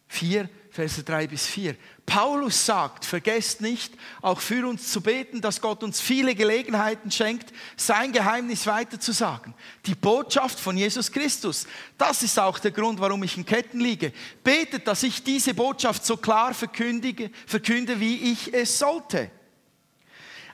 4, 0.08 0.50
Verse 0.78 1.04
3 1.04 1.26
bis 1.26 1.48
4. 1.48 1.76
Paulus 2.06 2.64
sagt, 2.64 3.04
vergesst 3.04 3.62
nicht, 3.62 3.96
auch 4.22 4.40
für 4.40 4.68
uns 4.68 4.92
zu 4.92 5.02
beten, 5.02 5.42
dass 5.42 5.60
Gott 5.60 5.82
uns 5.82 6.00
viele 6.00 6.36
Gelegenheiten 6.36 7.10
schenkt, 7.10 7.52
sein 7.76 8.12
Geheimnis 8.12 8.68
weiterzusagen. 8.68 9.56
Die 9.88 9.96
Botschaft 9.96 10.60
von 10.60 10.78
Jesus 10.78 11.12
Christus. 11.12 11.66
Das 11.98 12.22
ist 12.22 12.38
auch 12.38 12.60
der 12.60 12.70
Grund, 12.70 13.00
warum 13.00 13.24
ich 13.24 13.36
in 13.38 13.44
Ketten 13.44 13.80
liege. 13.80 14.14
Betet, 14.44 14.88
dass 14.88 15.02
ich 15.02 15.24
diese 15.24 15.56
Botschaft 15.56 16.06
so 16.06 16.16
klar 16.16 16.54
verkündige, 16.54 17.32
verkünde, 17.48 18.00
wie 18.00 18.32
ich 18.34 18.54
es 18.54 18.78
sollte. 18.78 19.32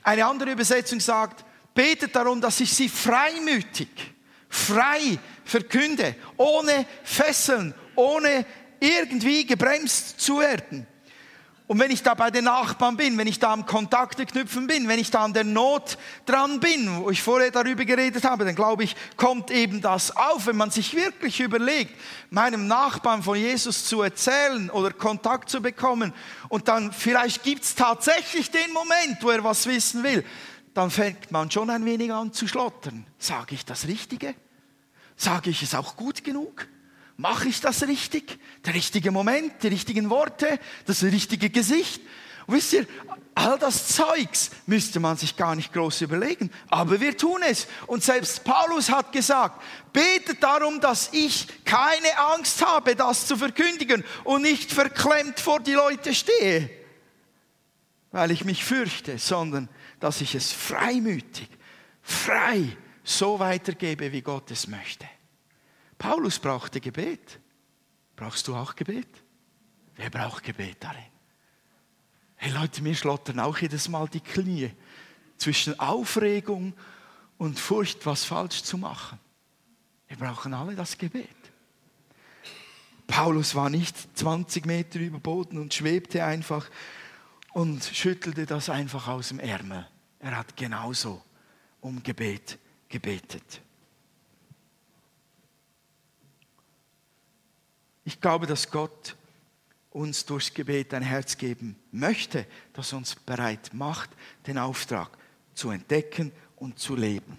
Eine 0.03 0.25
andere 0.25 0.53
Übersetzung 0.53 1.01
sagt, 1.01 1.43
betet 1.75 2.15
darum, 2.15 2.39
dass 2.39 2.61
ich 2.61 2.73
sie 2.73 2.87
freimütig, 2.87 3.89
frei 4.47 5.19
verkünde, 5.43 6.15
ohne 6.37 6.85
Fesseln, 7.03 7.73
ohne 7.95 8.45
irgendwie 8.83 9.45
gebremst 9.45 10.19
zu 10.19 10.39
werden. 10.39 10.85
Und 11.65 11.79
wenn 11.79 11.91
ich 11.91 12.03
da 12.03 12.13
bei 12.13 12.29
den 12.29 12.43
Nachbarn 12.43 12.97
bin, 12.97 13.17
wenn 13.17 13.25
ich 13.25 13.39
da 13.39 13.53
am 13.53 13.65
Kontakte 13.65 14.25
knüpfen 14.25 14.67
bin, 14.67 14.89
wenn 14.89 14.99
ich 14.99 15.09
da 15.09 15.23
an 15.23 15.33
der 15.33 15.45
Not 15.45 15.97
dran 16.25 16.59
bin, 16.59 16.99
wo 16.99 17.09
ich 17.09 17.23
vorher 17.23 17.51
darüber 17.51 17.85
geredet 17.85 18.25
habe, 18.25 18.43
dann 18.43 18.53
glaube 18.53 18.83
ich, 18.83 18.97
kommt 19.15 19.49
eben 19.49 19.81
das 19.81 20.15
auf, 20.15 20.45
wenn 20.45 20.57
man 20.57 20.71
sich 20.71 20.93
wirklich 20.93 21.39
überlegt, 21.39 21.97
meinem 22.29 22.67
Nachbarn 22.67 23.23
von 23.23 23.37
Jesus 23.37 23.85
zu 23.85 24.01
erzählen 24.01 24.69
oder 24.69 24.91
Kontakt 24.91 25.49
zu 25.49 25.61
bekommen 25.61 26.13
und 26.49 26.67
dann 26.67 26.91
vielleicht 26.91 27.43
gibt 27.43 27.63
es 27.63 27.75
tatsächlich 27.75 28.51
den 28.51 28.73
Moment, 28.73 29.19
wo 29.21 29.29
er 29.29 29.43
was 29.45 29.65
wissen 29.65 30.03
will, 30.03 30.25
dann 30.73 30.91
fängt 30.91 31.31
man 31.31 31.49
schon 31.49 31.69
ein 31.69 31.85
wenig 31.85 32.11
an 32.11 32.33
zu 32.33 32.45
schlottern. 32.45 33.05
Sage 33.17 33.55
ich 33.55 33.63
das 33.63 33.87
Richtige? 33.87 34.35
Sage 35.15 35.49
ich 35.49 35.63
es 35.63 35.73
auch 35.73 35.95
gut 35.95 36.25
genug? 36.25 36.67
Mache 37.23 37.47
ich 37.47 37.61
das 37.61 37.87
richtig? 37.87 38.37
Der 38.65 38.73
richtige 38.73 39.09
Moment, 39.09 39.63
die 39.63 39.69
richtigen 39.69 40.09
Worte, 40.09 40.59
das 40.85 41.03
richtige 41.03 41.49
Gesicht. 41.49 42.01
Und 42.45 42.55
wisst 42.55 42.73
ihr, 42.73 42.85
all 43.33 43.57
das 43.57 43.87
Zeugs 43.87 44.51
müsste 44.65 44.99
man 44.99 45.15
sich 45.15 45.37
gar 45.37 45.55
nicht 45.55 45.71
groß 45.71 46.01
überlegen, 46.01 46.51
aber 46.67 46.99
wir 46.99 47.15
tun 47.15 47.41
es. 47.49 47.67
Und 47.87 48.03
selbst 48.03 48.43
Paulus 48.43 48.89
hat 48.89 49.13
gesagt, 49.13 49.63
betet 49.93 50.43
darum, 50.43 50.81
dass 50.81 51.13
ich 51.13 51.47
keine 51.63 52.19
Angst 52.33 52.61
habe, 52.65 52.93
das 52.93 53.25
zu 53.25 53.37
verkündigen 53.37 54.03
und 54.25 54.41
nicht 54.41 54.73
verklemmt 54.73 55.39
vor 55.39 55.61
die 55.61 55.75
Leute 55.75 56.13
stehe, 56.13 56.69
weil 58.11 58.31
ich 58.31 58.43
mich 58.43 58.65
fürchte, 58.65 59.17
sondern 59.17 59.69
dass 60.01 60.19
ich 60.19 60.35
es 60.35 60.51
freimütig, 60.51 61.47
frei 62.01 62.75
so 63.05 63.39
weitergebe, 63.39 64.11
wie 64.11 64.21
Gott 64.21 64.51
es 64.51 64.67
möchte. 64.67 65.05
Paulus 66.03 66.37
brauchte 66.37 66.81
Gebet. 66.81 67.39
Brauchst 68.17 68.45
du 68.49 68.55
auch 68.57 68.75
Gebet? 68.75 69.07
Wer 69.95 70.09
braucht 70.09 70.43
Gebet 70.43 70.75
darin? 70.81 71.05
Hey 72.35 72.51
Leute, 72.51 72.83
mir 72.83 72.93
schlottern 72.93 73.39
auch 73.39 73.57
jedes 73.57 73.87
Mal 73.87 74.09
die 74.09 74.19
Knie 74.19 74.69
zwischen 75.37 75.79
Aufregung 75.79 76.73
und 77.37 77.57
Furcht, 77.57 78.05
was 78.05 78.25
falsch 78.25 78.63
zu 78.63 78.77
machen. 78.77 79.17
Wir 80.09 80.17
brauchen 80.17 80.53
alle 80.53 80.75
das 80.75 80.97
Gebet. 80.97 81.29
Paulus 83.07 83.55
war 83.55 83.69
nicht 83.69 83.95
20 84.17 84.65
Meter 84.65 84.99
über 84.99 85.21
Boden 85.21 85.57
und 85.57 85.73
schwebte 85.73 86.25
einfach 86.25 86.69
und 87.53 87.81
schüttelte 87.81 88.45
das 88.45 88.67
einfach 88.69 89.07
aus 89.07 89.29
dem 89.29 89.39
Ärmel. 89.39 89.87
Er 90.19 90.37
hat 90.37 90.57
genauso 90.57 91.23
um 91.79 92.03
Gebet 92.03 92.59
gebetet. 92.89 93.61
Ich 98.05 98.19
glaube, 98.19 98.47
dass 98.47 98.69
Gott 98.69 99.15
uns 99.91 100.25
durchs 100.25 100.53
Gebet 100.53 100.93
ein 100.93 101.03
Herz 101.03 101.37
geben 101.37 101.77
möchte, 101.91 102.45
das 102.73 102.93
uns 102.93 103.15
bereit 103.15 103.73
macht, 103.73 104.09
den 104.47 104.57
Auftrag 104.57 105.09
zu 105.53 105.69
entdecken 105.69 106.31
und 106.55 106.79
zu 106.79 106.95
leben. 106.95 107.37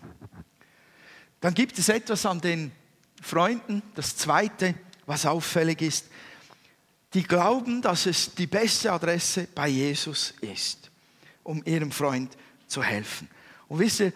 Dann 1.41 1.53
gibt 1.53 1.79
es 1.79 1.89
etwas 1.89 2.25
an 2.25 2.41
den 2.41 2.73
Freunden, 3.21 3.83
das 3.95 4.17
Zweite, 4.17 4.75
was 5.05 5.27
auffällig 5.27 5.83
ist. 5.83 6.07
Die 7.13 7.25
glauben, 7.25 7.83
dass 7.83 8.07
es 8.07 8.35
die 8.35 8.47
beste 8.47 8.93
Adresse 8.93 9.49
bei 9.55 9.69
Jesus 9.69 10.35
ist, 10.41 10.91
um 11.43 11.63
ihrem 11.65 11.91
Freund 11.91 12.37
zu 12.67 12.83
helfen. 12.83 13.29
Und 13.69 13.81
wisst 13.81 14.01
ihr, 14.01 14.13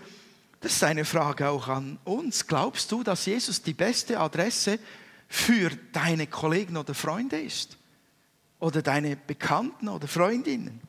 das 0.61 0.73
ist 0.73 0.85
eine 0.85 1.05
Frage 1.05 1.49
auch 1.49 1.69
an 1.69 1.99
uns. 2.05 2.47
Glaubst 2.47 2.91
du, 2.91 3.03
dass 3.03 3.27
Jesus 3.27 3.63
die 3.63 3.75
beste 3.75 4.19
Adresse 4.19 4.73
ist? 4.73 4.83
Für 5.29 5.71
deine 5.93 6.27
Kollegen 6.27 6.77
oder 6.77 6.95
Freunde 6.95 7.41
ist 7.41 7.77
oder 8.59 8.83
deine 8.83 9.17
Bekannten 9.17 9.89
oder 9.89 10.09
Freundinnen? 10.09 10.81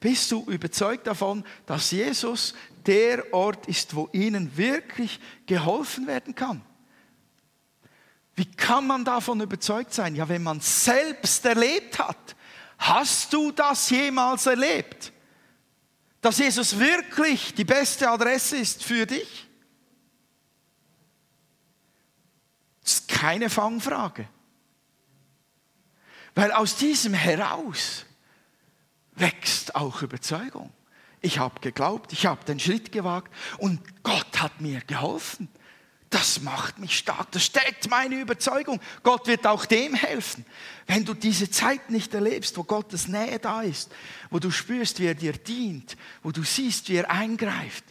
Bist 0.00 0.30
du 0.30 0.44
überzeugt 0.44 1.06
davon, 1.06 1.44
dass 1.64 1.90
Jesus 1.90 2.54
der 2.84 3.32
Ort 3.32 3.66
ist, 3.66 3.94
wo 3.94 4.08
ihnen 4.12 4.56
wirklich 4.56 5.18
geholfen 5.46 6.06
werden 6.06 6.34
kann? 6.34 6.62
Wie 8.34 8.44
kann 8.44 8.86
man 8.86 9.04
davon 9.04 9.40
überzeugt 9.40 9.94
sein? 9.94 10.14
Ja, 10.14 10.28
wenn 10.28 10.42
man 10.42 10.60
selbst 10.60 11.44
erlebt 11.46 11.98
hat. 11.98 12.36
Hast 12.78 13.32
du 13.32 13.50
das 13.50 13.88
jemals 13.88 14.44
erlebt? 14.44 15.10
Dass 16.20 16.38
Jesus 16.38 16.78
wirklich 16.78 17.54
die 17.54 17.64
beste 17.64 18.10
Adresse 18.10 18.58
ist 18.58 18.84
für 18.84 19.06
dich? 19.06 19.46
Das 22.75 22.75
ist 22.86 23.08
keine 23.08 23.50
Fangfrage. 23.50 24.28
Weil 26.34 26.52
aus 26.52 26.76
diesem 26.76 27.14
heraus 27.14 28.04
wächst 29.14 29.74
auch 29.74 30.02
Überzeugung. 30.02 30.72
Ich 31.22 31.38
habe 31.38 31.60
geglaubt, 31.60 32.12
ich 32.12 32.26
habe 32.26 32.44
den 32.44 32.60
Schritt 32.60 32.92
gewagt 32.92 33.32
und 33.58 33.80
Gott 34.04 34.40
hat 34.40 34.60
mir 34.60 34.80
geholfen. 34.82 35.48
Das 36.10 36.40
macht 36.40 36.78
mich 36.78 36.98
stark, 36.98 37.32
das 37.32 37.44
stärkt 37.44 37.90
meine 37.90 38.20
Überzeugung. 38.20 38.80
Gott 39.02 39.26
wird 39.26 39.46
auch 39.46 39.66
dem 39.66 39.94
helfen. 39.94 40.46
Wenn 40.86 41.04
du 41.04 41.14
diese 41.14 41.50
Zeit 41.50 41.90
nicht 41.90 42.14
erlebst, 42.14 42.56
wo 42.56 42.62
Gottes 42.62 43.08
Nähe 43.08 43.40
da 43.40 43.62
ist, 43.62 43.90
wo 44.30 44.38
du 44.38 44.52
spürst, 44.52 45.00
wie 45.00 45.06
er 45.06 45.14
dir 45.14 45.32
dient, 45.32 45.96
wo 46.22 46.30
du 46.30 46.44
siehst, 46.44 46.88
wie 46.88 46.96
er 46.96 47.10
eingreift, 47.10 47.84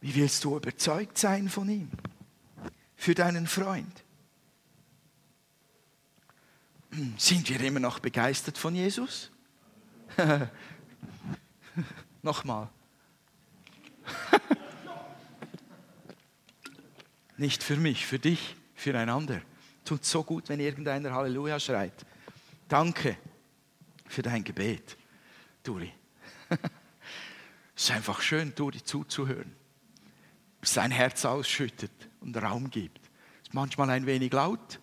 wie 0.00 0.14
willst 0.14 0.44
du 0.44 0.56
überzeugt 0.56 1.18
sein 1.18 1.50
von 1.50 1.68
ihm? 1.68 1.90
Für 2.96 3.14
deinen 3.14 3.46
Freund. 3.46 4.05
Sind 7.16 7.48
wir 7.48 7.60
immer 7.60 7.80
noch 7.80 7.98
begeistert 7.98 8.56
von 8.58 8.74
Jesus? 8.74 9.30
Nochmal. 12.22 12.68
Nicht 17.36 17.62
für 17.62 17.76
mich, 17.76 18.06
für 18.06 18.18
dich, 18.18 18.56
für 18.74 18.98
einander. 18.98 19.42
Tut 19.84 20.04
so 20.04 20.24
gut, 20.24 20.48
wenn 20.48 20.60
irgendeiner 20.60 21.12
Halleluja 21.12 21.60
schreit. 21.60 22.06
Danke 22.68 23.16
für 24.06 24.22
dein 24.22 24.42
Gebet, 24.42 24.96
Duri. 25.62 25.92
Es 26.48 26.58
ist 27.84 27.90
einfach 27.90 28.20
schön, 28.20 28.54
Duri 28.54 28.82
zuzuhören. 28.82 29.54
Sein 30.62 30.90
Herz 30.90 31.24
ausschüttet 31.24 31.92
und 32.20 32.36
Raum 32.36 32.70
gibt. 32.70 33.00
Ist 33.42 33.54
manchmal 33.54 33.90
ein 33.90 34.06
wenig 34.06 34.32
laut, 34.32 34.80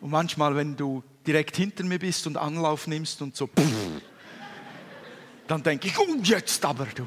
und 0.00 0.10
manchmal, 0.10 0.54
wenn 0.56 0.76
du 0.76 1.02
direkt 1.26 1.56
hinter 1.56 1.84
mir 1.84 1.98
bist 1.98 2.26
und 2.26 2.36
Anlauf 2.36 2.86
nimmst 2.86 3.22
und 3.22 3.36
so, 3.36 3.48
dann 5.46 5.62
denke 5.62 5.88
ich, 5.88 5.98
oh, 5.98 6.16
jetzt 6.22 6.64
aber 6.64 6.86
du. 6.86 7.06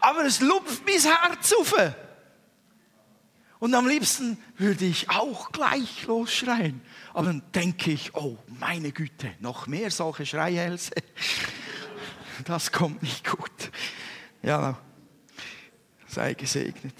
Aber 0.00 0.24
es 0.24 0.40
lupft 0.40 0.82
mein 0.86 1.00
Herz 1.00 1.52
auf. 1.52 1.74
Und 3.58 3.74
am 3.74 3.88
liebsten 3.88 4.38
würde 4.56 4.84
ich 4.84 5.10
auch 5.10 5.50
gleich 5.50 6.06
losschreien. 6.06 6.80
Aber 7.14 7.26
dann 7.26 7.42
denke 7.54 7.90
ich, 7.90 8.14
oh 8.14 8.38
meine 8.60 8.92
Güte, 8.92 9.34
noch 9.40 9.66
mehr 9.66 9.90
solche 9.90 10.26
Schreihälse. 10.26 10.92
Das 12.44 12.70
kommt 12.70 13.02
nicht 13.02 13.26
gut. 13.26 13.70
Ja, 14.42 14.78
sei 16.06 16.34
gesegnet. 16.34 16.94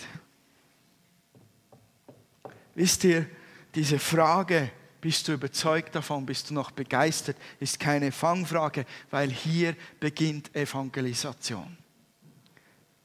Wisst 2.76 3.04
ihr, 3.04 3.26
diese 3.74 3.98
Frage, 3.98 4.70
bist 5.00 5.26
du 5.26 5.32
überzeugt 5.32 5.94
davon, 5.94 6.26
bist 6.26 6.50
du 6.50 6.54
noch 6.54 6.70
begeistert, 6.70 7.38
ist 7.58 7.80
keine 7.80 8.12
Fangfrage, 8.12 8.84
weil 9.10 9.30
hier 9.30 9.74
beginnt 9.98 10.54
Evangelisation. 10.54 11.76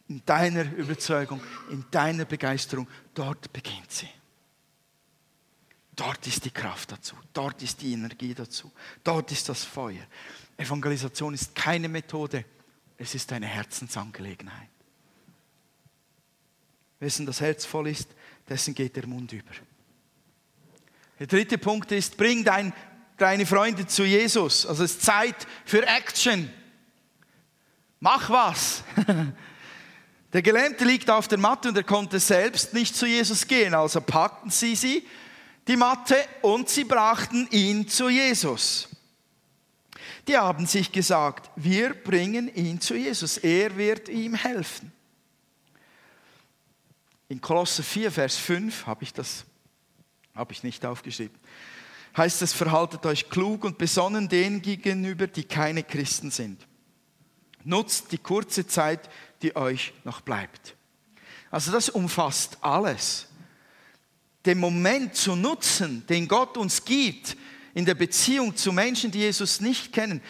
in 0.09 0.21
deiner 0.25 0.69
Überzeugung, 0.73 1.39
in 1.69 1.85
deiner 1.89 2.25
Begeisterung, 2.25 2.85
dort 3.13 3.53
beginnt 3.53 3.89
sie. 3.89 4.09
Dort 5.95 6.27
ist 6.27 6.43
die 6.43 6.51
Kraft 6.51 6.91
dazu, 6.91 7.15
dort 7.31 7.61
ist 7.63 7.81
die 7.81 7.93
Energie 7.93 8.33
dazu, 8.33 8.71
dort 9.05 9.31
ist 9.31 9.47
das 9.47 9.63
Feuer. 9.63 10.05
Evangelisation 10.57 11.33
ist 11.33 11.55
keine 11.55 11.87
Methode, 11.87 12.43
es 12.97 13.15
ist 13.15 13.31
eine 13.31 13.45
Herzensangelegenheit. 13.45 14.67
Wessen 16.99 17.25
das 17.25 17.39
Herz 17.39 17.63
voll 17.63 17.87
ist, 17.87 18.09
dessen 18.51 18.75
geht 18.75 18.97
der 18.97 19.07
Mund 19.07 19.31
über. 19.31 19.51
Der 21.19 21.27
dritte 21.27 21.57
Punkt 21.57 21.91
ist, 21.93 22.17
bring 22.17 22.43
dein, 22.43 22.73
deine 23.17 23.45
Freunde 23.45 23.87
zu 23.87 24.03
Jesus. 24.03 24.65
Also 24.65 24.83
es 24.83 24.91
ist 24.91 25.03
Zeit 25.03 25.47
für 25.63 25.87
Action. 25.87 26.51
Mach 28.01 28.29
was. 28.29 28.83
Der 30.33 30.41
Gelähmte 30.41 30.85
liegt 30.85 31.09
auf 31.09 31.27
der 31.27 31.37
Matte 31.37 31.67
und 31.67 31.77
er 31.77 31.83
konnte 31.83 32.17
selbst 32.17 32.73
nicht 32.73 32.95
zu 32.95 33.05
Jesus 33.05 33.45
gehen. 33.45 33.73
Also 33.73 33.99
packten 33.99 34.49
sie 34.49 34.77
sie, 34.77 35.05
die 35.67 35.75
Matte, 35.75 36.15
und 36.41 36.69
sie 36.69 36.85
brachten 36.85 37.49
ihn 37.51 37.85
zu 37.89 38.07
Jesus. 38.07 38.87
Die 40.29 40.37
haben 40.37 40.67
sich 40.67 40.93
gesagt, 40.93 41.49
wir 41.57 41.93
bringen 41.93 42.47
ihn 42.55 42.79
zu 42.79 42.95
Jesus. 42.95 43.39
Er 43.39 43.75
wird 43.75 44.07
ihm 44.07 44.33
helfen. 44.33 44.93
In 47.31 47.39
Kolosse 47.39 47.81
4, 47.81 48.11
Vers 48.11 48.35
5 48.35 48.87
habe 48.87 49.05
ich 49.05 49.13
das 49.13 49.45
habe 50.35 50.51
ich 50.51 50.63
nicht 50.63 50.85
aufgeschrieben. 50.85 51.39
Heißt 52.17 52.41
es, 52.41 52.51
verhaltet 52.51 53.05
euch 53.05 53.29
klug 53.29 53.63
und 53.63 53.77
besonnen 53.77 54.27
denen 54.27 54.61
gegenüber, 54.61 55.27
die 55.27 55.45
keine 55.45 55.81
Christen 55.81 56.29
sind. 56.29 56.67
Nutzt 57.63 58.11
die 58.11 58.17
kurze 58.17 58.67
Zeit, 58.67 59.09
die 59.43 59.55
euch 59.55 59.93
noch 60.03 60.19
bleibt. 60.19 60.75
Also 61.49 61.71
das 61.71 61.87
umfasst 61.87 62.57
alles. 62.59 63.27
Den 64.45 64.59
Moment 64.59 65.15
zu 65.15 65.37
nutzen, 65.37 66.05
den 66.07 66.27
Gott 66.27 66.57
uns 66.57 66.83
gibt 66.83 67.37
in 67.73 67.85
der 67.85 67.95
Beziehung 67.95 68.57
zu 68.57 68.73
Menschen, 68.73 69.09
die 69.09 69.19
Jesus 69.19 69.61
nicht 69.61 69.93
kennen, 69.93 70.21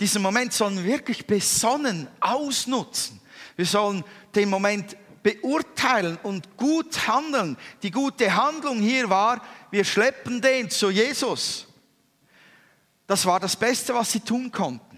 diesen 0.00 0.22
Moment 0.22 0.52
sollen 0.52 0.78
wir 0.78 0.84
wirklich 0.86 1.24
besonnen 1.24 2.08
ausnutzen. 2.18 3.20
Wir 3.54 3.66
sollen 3.66 4.02
den 4.34 4.50
Moment 4.50 4.96
beurteilen 5.28 6.18
und 6.22 6.56
gut 6.56 7.06
handeln. 7.06 7.56
Die 7.82 7.90
gute 7.90 8.34
Handlung 8.34 8.80
hier 8.80 9.10
war, 9.10 9.42
wir 9.70 9.84
schleppen 9.84 10.40
den 10.40 10.70
zu 10.70 10.90
Jesus. 10.90 11.66
Das 13.06 13.26
war 13.26 13.40
das 13.40 13.56
Beste, 13.56 13.94
was 13.94 14.12
sie 14.12 14.20
tun 14.20 14.50
konnten. 14.50 14.88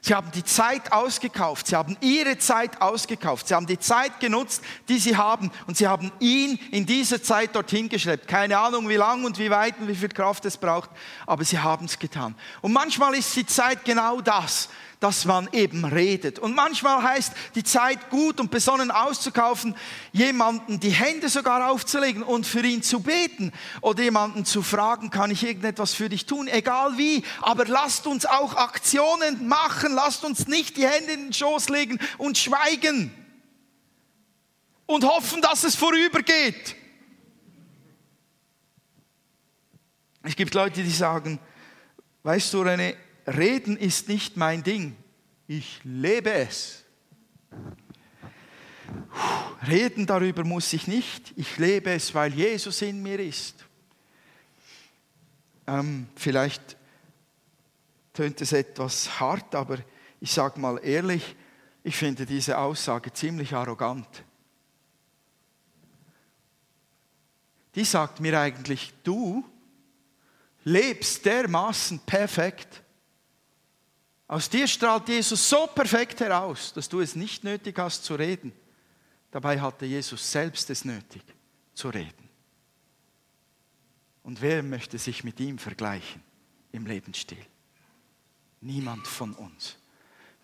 Sie 0.00 0.14
haben 0.14 0.30
die 0.32 0.44
Zeit 0.44 0.92
ausgekauft, 0.92 1.68
sie 1.68 1.76
haben 1.76 1.96
ihre 2.02 2.36
Zeit 2.36 2.82
ausgekauft, 2.82 3.48
sie 3.48 3.54
haben 3.54 3.66
die 3.66 3.78
Zeit 3.78 4.20
genutzt, 4.20 4.62
die 4.86 4.98
sie 4.98 5.16
haben 5.16 5.50
und 5.66 5.78
sie 5.78 5.88
haben 5.88 6.12
ihn 6.20 6.58
in 6.72 6.84
dieser 6.84 7.22
Zeit 7.22 7.56
dorthin 7.56 7.88
geschleppt. 7.88 8.28
Keine 8.28 8.58
Ahnung, 8.58 8.86
wie 8.90 8.96
lang 8.96 9.24
und 9.24 9.38
wie 9.38 9.48
weit 9.48 9.78
und 9.78 9.88
wie 9.88 9.94
viel 9.94 10.10
Kraft 10.10 10.44
es 10.44 10.58
braucht, 10.58 10.90
aber 11.26 11.42
sie 11.42 11.58
haben 11.58 11.86
es 11.86 11.98
getan. 11.98 12.34
Und 12.60 12.74
manchmal 12.74 13.14
ist 13.14 13.34
die 13.34 13.46
Zeit 13.46 13.82
genau 13.86 14.20
das, 14.20 14.68
dass 15.04 15.26
man 15.26 15.50
eben 15.52 15.84
redet. 15.84 16.38
Und 16.38 16.54
manchmal 16.54 17.02
heißt 17.02 17.34
die 17.56 17.62
Zeit 17.62 18.08
gut 18.08 18.40
und 18.40 18.50
besonnen 18.50 18.90
auszukaufen, 18.90 19.76
jemanden 20.12 20.80
die 20.80 20.92
Hände 20.92 21.28
sogar 21.28 21.70
aufzulegen 21.70 22.22
und 22.22 22.46
für 22.46 22.64
ihn 22.64 22.82
zu 22.82 23.00
beten 23.00 23.52
oder 23.82 24.02
jemanden 24.02 24.46
zu 24.46 24.62
fragen, 24.62 25.10
kann 25.10 25.30
ich 25.30 25.44
irgendetwas 25.44 25.92
für 25.92 26.08
dich 26.08 26.24
tun, 26.24 26.48
egal 26.48 26.96
wie. 26.96 27.22
Aber 27.42 27.66
lasst 27.66 28.06
uns 28.06 28.24
auch 28.24 28.56
Aktionen 28.56 29.46
machen, 29.46 29.92
lasst 29.94 30.24
uns 30.24 30.48
nicht 30.48 30.78
die 30.78 30.86
Hände 30.86 31.12
in 31.12 31.24
den 31.24 31.32
Schoß 31.34 31.68
legen 31.68 31.98
und 32.16 32.38
schweigen 32.38 33.12
und 34.86 35.04
hoffen, 35.04 35.42
dass 35.42 35.64
es 35.64 35.76
vorübergeht. 35.76 36.76
Es 40.22 40.34
gibt 40.34 40.54
Leute, 40.54 40.82
die 40.82 40.88
sagen, 40.88 41.38
weißt 42.22 42.54
du, 42.54 42.62
René, 42.62 42.94
Reden 43.26 43.76
ist 43.76 44.08
nicht 44.08 44.36
mein 44.36 44.62
Ding. 44.62 44.96
Ich 45.46 45.80
lebe 45.84 46.32
es. 46.32 46.84
Reden 49.66 50.06
darüber 50.06 50.44
muss 50.44 50.72
ich 50.72 50.86
nicht. 50.86 51.32
Ich 51.36 51.56
lebe 51.58 51.90
es, 51.90 52.14
weil 52.14 52.34
Jesus 52.34 52.82
in 52.82 53.02
mir 53.02 53.18
ist. 53.20 53.64
Ähm, 55.66 56.08
vielleicht 56.16 56.76
tönt 58.12 58.40
es 58.40 58.52
etwas 58.52 59.18
hart, 59.18 59.54
aber 59.54 59.78
ich 60.20 60.30
sage 60.32 60.60
mal 60.60 60.78
ehrlich, 60.82 61.34
ich 61.82 61.96
finde 61.96 62.26
diese 62.26 62.58
Aussage 62.58 63.12
ziemlich 63.12 63.54
arrogant. 63.54 64.24
Die 67.74 67.84
sagt 67.84 68.20
mir 68.20 68.38
eigentlich, 68.38 68.94
du 69.02 69.44
lebst 70.62 71.24
dermaßen 71.26 71.98
perfekt, 72.00 72.83
aus 74.34 74.50
dir 74.50 74.66
strahlt 74.66 75.08
Jesus 75.08 75.48
so 75.48 75.68
perfekt 75.68 76.18
heraus, 76.18 76.72
dass 76.72 76.88
du 76.88 77.00
es 77.00 77.14
nicht 77.14 77.44
nötig 77.44 77.78
hast 77.78 78.02
zu 78.02 78.16
reden. 78.16 78.52
Dabei 79.30 79.60
hatte 79.60 79.86
Jesus 79.86 80.32
selbst 80.32 80.68
es 80.70 80.84
nötig 80.84 81.22
zu 81.72 81.88
reden. 81.88 82.28
Und 84.24 84.42
wer 84.42 84.64
möchte 84.64 84.98
sich 84.98 85.22
mit 85.22 85.38
ihm 85.38 85.56
vergleichen 85.56 86.20
im 86.72 86.84
Lebensstil? 86.84 87.46
Niemand 88.60 89.06
von 89.06 89.34
uns. 89.34 89.76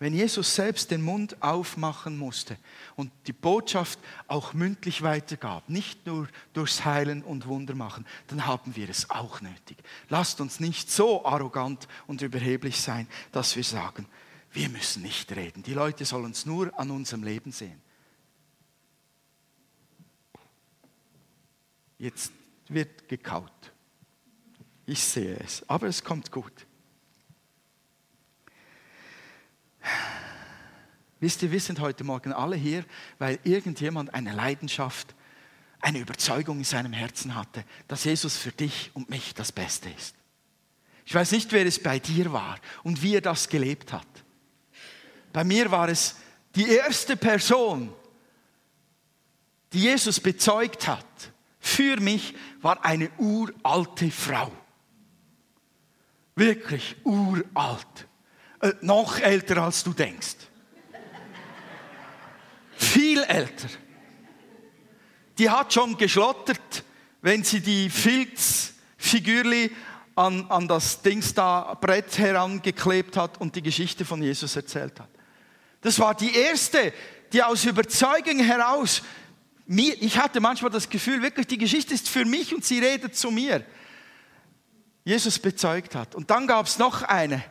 Wenn 0.01 0.15
Jesus 0.15 0.55
selbst 0.55 0.89
den 0.89 1.03
Mund 1.03 1.43
aufmachen 1.43 2.17
musste 2.17 2.57
und 2.95 3.11
die 3.27 3.33
Botschaft 3.33 3.99
auch 4.27 4.51
mündlich 4.55 5.03
weitergab, 5.03 5.69
nicht 5.69 6.07
nur 6.07 6.27
durchs 6.53 6.83
Heilen 6.85 7.21
und 7.21 7.45
Wunder 7.45 7.75
machen, 7.75 8.07
dann 8.25 8.47
haben 8.47 8.75
wir 8.75 8.89
es 8.89 9.11
auch 9.11 9.41
nötig. 9.41 9.77
Lasst 10.09 10.41
uns 10.41 10.59
nicht 10.59 10.89
so 10.89 11.23
arrogant 11.23 11.87
und 12.07 12.23
überheblich 12.23 12.81
sein, 12.81 13.07
dass 13.31 13.55
wir 13.55 13.63
sagen, 13.63 14.07
wir 14.51 14.69
müssen 14.69 15.03
nicht 15.03 15.31
reden. 15.35 15.61
Die 15.61 15.75
Leute 15.75 16.03
sollen 16.03 16.31
es 16.31 16.47
nur 16.47 16.75
an 16.79 16.89
unserem 16.89 17.21
Leben 17.21 17.51
sehen. 17.51 17.79
Jetzt 21.99 22.31
wird 22.69 23.07
gekaut. 23.07 23.71
Ich 24.87 25.03
sehe 25.03 25.37
es, 25.37 25.63
aber 25.69 25.85
es 25.85 26.03
kommt 26.03 26.31
gut. 26.31 26.65
Wisst 31.19 31.43
ihr, 31.43 31.51
wir 31.51 31.59
sind 31.59 31.79
heute 31.79 32.03
Morgen 32.03 32.33
alle 32.33 32.55
hier, 32.55 32.83
weil 33.19 33.39
irgendjemand 33.43 34.13
eine 34.13 34.33
Leidenschaft, 34.33 35.13
eine 35.79 35.99
Überzeugung 35.99 36.59
in 36.59 36.63
seinem 36.63 36.93
Herzen 36.93 37.35
hatte, 37.35 37.63
dass 37.87 38.03
Jesus 38.03 38.37
für 38.37 38.51
dich 38.51 38.91
und 38.93 39.09
mich 39.09 39.33
das 39.33 39.51
Beste 39.51 39.89
ist. 39.89 40.15
Ich 41.05 41.13
weiß 41.13 41.31
nicht, 41.31 41.51
wer 41.51 41.65
es 41.65 41.81
bei 41.81 41.99
dir 41.99 42.33
war 42.33 42.57
und 42.83 43.01
wie 43.03 43.15
er 43.15 43.21
das 43.21 43.49
gelebt 43.49 43.93
hat. 43.93 44.07
Bei 45.33 45.43
mir 45.43 45.71
war 45.71 45.89
es 45.89 46.15
die 46.55 46.67
erste 46.69 47.15
Person, 47.15 47.93
die 49.73 49.81
Jesus 49.81 50.19
bezeugt 50.19 50.87
hat, 50.87 51.05
für 51.59 51.99
mich 51.99 52.35
war 52.61 52.83
eine 52.83 53.09
uralte 53.17 54.09
Frau. 54.09 54.51
Wirklich 56.35 56.95
uralt. 57.03 58.07
Äh, 58.61 58.73
noch 58.81 59.19
älter 59.19 59.57
als 59.63 59.83
du 59.83 59.93
denkst. 59.93 60.35
Viel 62.77 63.23
älter. 63.23 63.67
Die 65.37 65.49
hat 65.49 65.73
schon 65.73 65.97
geschlottert, 65.97 66.83
wenn 67.21 67.43
sie 67.43 67.61
die 67.61 67.89
Filzfigürli 67.89 69.71
an, 70.15 70.45
an 70.49 70.67
das 70.67 71.01
Dings 71.01 71.33
da 71.33 71.73
Brett 71.79 72.17
herangeklebt 72.17 73.17
hat 73.17 73.39
und 73.39 73.55
die 73.55 73.61
Geschichte 73.61 74.05
von 74.05 74.21
Jesus 74.21 74.55
erzählt 74.55 74.99
hat. 74.99 75.09
Das 75.81 75.97
war 75.99 76.13
die 76.13 76.35
erste, 76.35 76.93
die 77.33 77.41
aus 77.41 77.65
Überzeugung 77.65 78.39
heraus 78.39 79.01
mir, 79.65 79.95
ich 80.01 80.17
hatte 80.17 80.41
manchmal 80.41 80.69
das 80.69 80.89
Gefühl, 80.89 81.21
wirklich, 81.21 81.47
die 81.47 81.57
Geschichte 81.57 81.93
ist 81.93 82.09
für 82.09 82.25
mich 82.25 82.53
und 82.53 82.65
sie 82.65 82.79
redet 82.79 83.15
zu 83.15 83.31
mir. 83.31 83.63
Jesus 85.05 85.39
bezeugt 85.39 85.95
hat. 85.95 86.13
Und 86.13 86.29
dann 86.29 86.45
gab 86.45 86.65
es 86.65 86.77
noch 86.77 87.03
eine, 87.03 87.43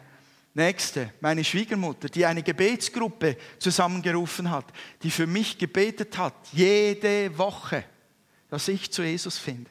Nächste, 0.54 1.12
meine 1.20 1.44
Schwiegermutter, 1.44 2.08
die 2.08 2.26
eine 2.26 2.42
Gebetsgruppe 2.42 3.36
zusammengerufen 3.58 4.50
hat, 4.50 4.66
die 5.02 5.10
für 5.10 5.26
mich 5.26 5.58
gebetet 5.58 6.18
hat, 6.18 6.34
jede 6.52 7.36
Woche, 7.38 7.84
dass 8.48 8.66
ich 8.66 8.90
zu 8.90 9.02
Jesus 9.02 9.38
finde. 9.38 9.70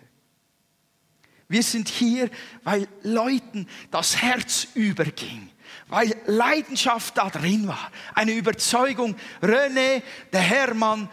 Wir 1.50 1.64
sind 1.64 1.90
hier, 1.90 2.30
weil 2.64 2.88
Leuten 3.02 3.68
das 3.92 4.22
Herz 4.22 4.68
überging, 4.76 5.50
weil 5.88 6.16
Leidenschaft 6.28 7.18
da 7.18 7.30
drin 7.30 7.68
war, 7.68 7.92
eine 8.14 8.32
Überzeugung, 8.34 9.16
René, 9.42 10.02
der 10.32 10.42
Hermann, 10.42 11.10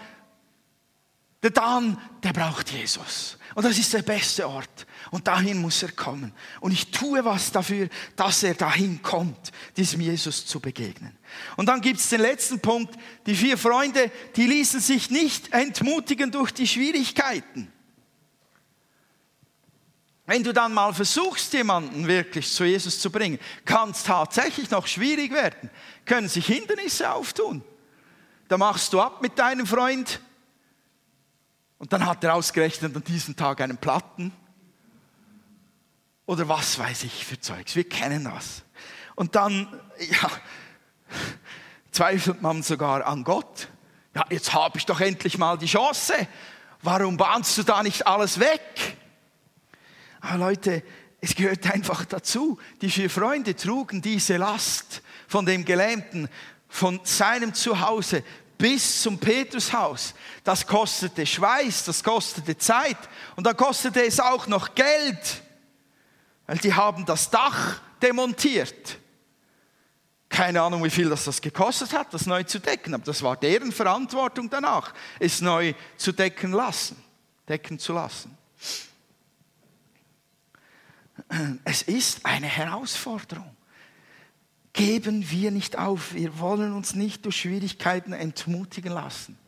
der 1.42 1.50
Dan, 1.50 1.98
der 2.22 2.32
braucht 2.32 2.70
Jesus. 2.70 3.38
Und 3.54 3.64
das 3.64 3.78
ist 3.78 3.92
der 3.94 4.02
beste 4.02 4.48
Ort. 4.48 4.86
Und 5.10 5.28
dahin 5.28 5.60
muss 5.60 5.82
er 5.82 5.92
kommen. 5.92 6.32
Und 6.60 6.72
ich 6.72 6.90
tue 6.90 7.24
was 7.24 7.52
dafür, 7.52 7.88
dass 8.16 8.42
er 8.42 8.54
dahin 8.54 9.02
kommt, 9.02 9.52
diesem 9.76 10.00
Jesus 10.00 10.46
zu 10.46 10.60
begegnen. 10.60 11.16
Und 11.56 11.66
dann 11.66 11.80
gibt 11.80 12.00
es 12.00 12.08
den 12.08 12.20
letzten 12.20 12.60
Punkt. 12.60 12.94
Die 13.26 13.34
vier 13.34 13.56
Freunde, 13.58 14.10
die 14.36 14.46
ließen 14.46 14.80
sich 14.80 15.10
nicht 15.10 15.52
entmutigen 15.52 16.30
durch 16.30 16.52
die 16.52 16.66
Schwierigkeiten. 16.66 17.72
Wenn 20.26 20.42
du 20.42 20.52
dann 20.52 20.74
mal 20.74 20.92
versuchst, 20.92 21.52
jemanden 21.52 22.08
wirklich 22.08 22.50
zu 22.52 22.64
Jesus 22.64 22.98
zu 22.98 23.10
bringen, 23.10 23.38
kann 23.64 23.90
es 23.90 24.02
tatsächlich 24.02 24.70
noch 24.70 24.88
schwierig 24.88 25.32
werden. 25.32 25.70
Können 26.04 26.28
sich 26.28 26.46
Hindernisse 26.46 27.12
auftun. 27.12 27.62
Da 28.48 28.58
machst 28.58 28.92
du 28.92 29.00
ab 29.00 29.22
mit 29.22 29.38
deinem 29.38 29.66
Freund 29.66 30.20
und 31.78 31.92
dann 31.92 32.06
hat 32.06 32.24
er 32.24 32.34
ausgerechnet 32.34 32.94
an 32.96 33.04
diesem 33.04 33.36
Tag 33.36 33.60
einen 33.60 33.76
Platten 33.76 34.32
oder 36.26 36.48
was 36.48 36.78
weiß 36.78 37.04
ich 37.04 37.24
für 37.24 37.40
Zeugs. 37.40 37.76
Wir 37.76 37.88
kennen 37.88 38.24
das. 38.24 38.62
Und 39.14 39.34
dann, 39.34 39.80
ja, 39.98 40.30
zweifelt 41.90 42.42
man 42.42 42.62
sogar 42.62 43.06
an 43.06 43.24
Gott. 43.24 43.68
Ja, 44.14 44.24
jetzt 44.30 44.52
habe 44.52 44.78
ich 44.78 44.86
doch 44.86 45.00
endlich 45.00 45.38
mal 45.38 45.56
die 45.56 45.66
Chance. 45.66 46.14
Warum 46.82 47.16
bahnst 47.16 47.56
du 47.58 47.62
da 47.62 47.82
nicht 47.82 48.06
alles 48.06 48.38
weg? 48.38 48.96
Aber 50.20 50.38
Leute, 50.38 50.82
es 51.20 51.34
gehört 51.34 51.70
einfach 51.72 52.04
dazu. 52.04 52.58
Die 52.80 52.90
vier 52.90 53.08
Freunde 53.08 53.56
trugen 53.56 54.02
diese 54.02 54.36
Last 54.36 55.02
von 55.28 55.46
dem 55.46 55.64
Gelähmten, 55.64 56.28
von 56.68 57.00
seinem 57.04 57.54
Zuhause 57.54 58.22
bis 58.58 59.02
zum 59.02 59.18
Petrushaus. 59.18 60.14
Das 60.44 60.66
kostete 60.66 61.26
Schweiß, 61.26 61.84
das 61.84 62.02
kostete 62.02 62.56
Zeit 62.58 62.98
und 63.36 63.46
dann 63.46 63.56
kostete 63.56 64.04
es 64.04 64.20
auch 64.20 64.46
noch 64.46 64.74
Geld, 64.74 65.42
weil 66.46 66.58
die 66.58 66.72
haben 66.72 67.04
das 67.04 67.30
Dach 67.30 67.80
demontiert. 68.02 68.98
Keine 70.28 70.60
Ahnung, 70.62 70.84
wie 70.84 70.90
viel 70.90 71.08
das, 71.08 71.24
das 71.24 71.40
gekostet 71.40 71.92
hat, 71.92 72.12
das 72.12 72.26
neu 72.26 72.42
zu 72.42 72.58
decken, 72.58 72.94
aber 72.94 73.04
das 73.04 73.22
war 73.22 73.36
deren 73.36 73.72
Verantwortung 73.72 74.50
danach, 74.50 74.92
es 75.18 75.40
neu 75.40 75.74
zu 75.96 76.12
decken 76.12 76.52
lassen, 76.52 76.96
decken 77.48 77.78
zu 77.78 77.92
lassen. 77.92 78.36
Es 81.64 81.82
ist 81.82 82.26
eine 82.26 82.46
Herausforderung. 82.46 83.56
Geben 84.72 85.30
wir 85.30 85.50
nicht 85.50 85.78
auf. 85.78 86.12
Wir 86.12 86.38
wollen 86.38 86.72
uns 86.74 86.94
nicht 86.94 87.24
durch 87.24 87.36
Schwierigkeiten 87.36 88.12
entmutigen 88.12 88.92
lassen. 88.92 89.38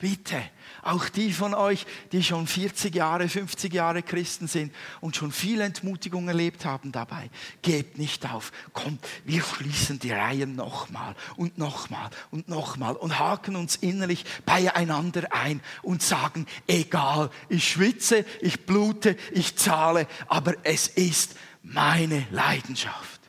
Bitte, 0.00 0.42
auch 0.82 1.10
die 1.10 1.30
von 1.30 1.52
euch, 1.52 1.84
die 2.10 2.22
schon 2.22 2.46
40 2.46 2.94
Jahre, 2.94 3.28
50 3.28 3.72
Jahre 3.74 4.02
Christen 4.02 4.48
sind 4.48 4.74
und 5.02 5.14
schon 5.14 5.30
viel 5.30 5.60
Entmutigung 5.60 6.26
erlebt 6.26 6.64
haben 6.64 6.90
dabei, 6.90 7.28
gebt 7.60 7.98
nicht 7.98 8.26
auf. 8.32 8.50
Kommt, 8.72 9.06
wir 9.26 9.42
schließen 9.42 9.98
die 9.98 10.10
Reihen 10.10 10.56
nochmal 10.56 11.14
und 11.36 11.58
nochmal 11.58 12.08
und 12.30 12.48
nochmal 12.48 12.96
und 12.96 13.18
haken 13.18 13.56
uns 13.56 13.76
innerlich 13.76 14.24
beieinander 14.46 15.34
ein 15.34 15.60
und 15.82 16.02
sagen, 16.02 16.46
egal, 16.66 17.30
ich 17.50 17.68
schwitze, 17.68 18.24
ich 18.40 18.64
blute, 18.64 19.18
ich 19.32 19.56
zahle, 19.56 20.06
aber 20.28 20.54
es 20.62 20.88
ist 20.88 21.36
meine 21.62 22.26
Leidenschaft. 22.30 23.20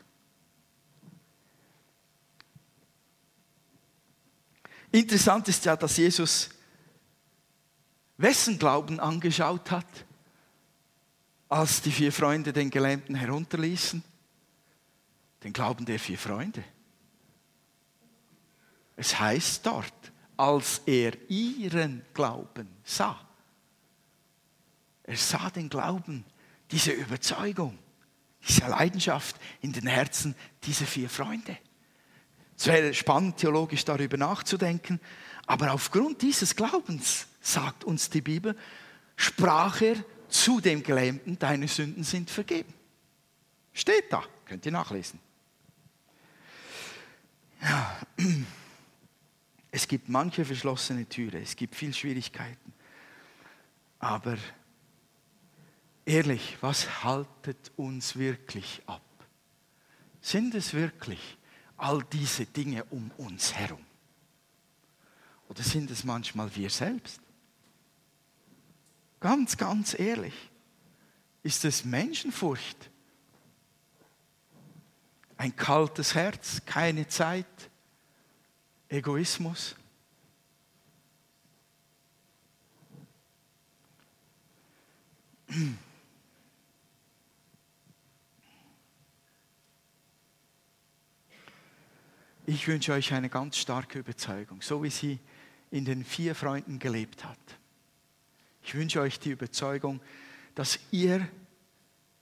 Interessant 4.93 5.49
ist 5.49 5.65
ja, 5.65 5.75
dass 5.75 5.97
Jesus 5.97 6.49
wessen 8.21 8.59
Glauben 8.59 8.99
angeschaut 8.99 9.71
hat, 9.71 10.05
als 11.49 11.81
die 11.81 11.91
vier 11.91 12.11
Freunde 12.11 12.53
den 12.53 12.69
Gelähmten 12.69 13.15
herunterließen? 13.15 14.03
Den 15.43 15.53
Glauben 15.53 15.85
der 15.85 15.99
vier 15.99 16.17
Freunde. 16.17 16.63
Es 18.95 19.19
heißt 19.19 19.65
dort, 19.65 19.93
als 20.37 20.81
er 20.85 21.13
ihren 21.29 22.05
Glauben 22.13 22.69
sah. 22.83 23.19
Er 25.03 25.17
sah 25.17 25.49
den 25.49 25.69
Glauben, 25.69 26.23
diese 26.69 26.91
Überzeugung, 26.91 27.77
diese 28.47 28.67
Leidenschaft 28.67 29.35
in 29.61 29.73
den 29.73 29.87
Herzen 29.87 30.35
dieser 30.63 30.85
vier 30.85 31.09
Freunde. 31.09 31.57
Es 32.57 32.67
wäre 32.67 32.93
spannend, 32.93 33.37
theologisch 33.37 33.83
darüber 33.83 34.17
nachzudenken, 34.17 34.99
aber 35.47 35.73
aufgrund 35.73 36.21
dieses 36.21 36.55
Glaubens 36.55 37.27
sagt 37.41 37.83
uns 37.83 38.09
die 38.09 38.21
Bibel, 38.21 38.55
sprach 39.15 39.81
er 39.81 39.95
zu 40.29 40.61
dem 40.61 40.81
Gelähmten, 40.83 41.37
deine 41.37 41.67
Sünden 41.67 42.03
sind 42.03 42.29
vergeben. 42.29 42.73
Steht 43.73 44.11
da, 44.11 44.23
könnt 44.45 44.65
ihr 44.65 44.71
nachlesen. 44.71 45.19
Ja. 47.61 47.99
Es 49.73 49.87
gibt 49.87 50.09
manche 50.09 50.43
verschlossene 50.43 51.07
Türe, 51.07 51.39
es 51.39 51.55
gibt 51.55 51.75
viel 51.75 51.93
Schwierigkeiten. 51.93 52.73
Aber 53.99 54.37
ehrlich, 56.05 56.57
was 56.59 57.03
haltet 57.03 57.71
uns 57.77 58.17
wirklich 58.17 58.81
ab? 58.85 59.01
Sind 60.19 60.55
es 60.55 60.73
wirklich 60.73 61.37
all 61.77 62.03
diese 62.11 62.45
Dinge 62.45 62.83
um 62.85 63.11
uns 63.17 63.53
herum? 63.53 63.85
Oder 65.47 65.63
sind 65.63 65.89
es 65.89 66.03
manchmal 66.03 66.53
wir 66.55 66.69
selbst? 66.69 67.20
Ganz, 69.21 69.55
ganz 69.55 69.97
ehrlich. 69.97 70.33
Ist 71.43 71.63
es 71.63 71.85
Menschenfurcht? 71.85 72.89
Ein 75.37 75.55
kaltes 75.55 76.13
Herz, 76.13 76.61
keine 76.65 77.07
Zeit, 77.07 77.45
Egoismus? 78.89 79.75
Ich 92.45 92.67
wünsche 92.67 92.93
euch 92.93 93.13
eine 93.13 93.29
ganz 93.29 93.57
starke 93.57 93.99
Überzeugung, 93.99 94.61
so 94.61 94.81
wie 94.83 94.89
sie 94.89 95.19
in 95.69 95.85
den 95.85 96.03
vier 96.03 96.35
Freunden 96.35 96.79
gelebt 96.79 97.23
hat. 97.23 97.60
Ich 98.63 98.75
wünsche 98.75 99.01
euch 99.01 99.19
die 99.19 99.31
Überzeugung, 99.31 99.99
dass 100.55 100.79
ihr 100.91 101.27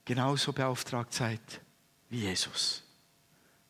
genauso 0.05 0.53
beauftragt 0.53 1.13
seid 1.13 1.61
wie 2.09 2.21
Jesus. 2.21 2.83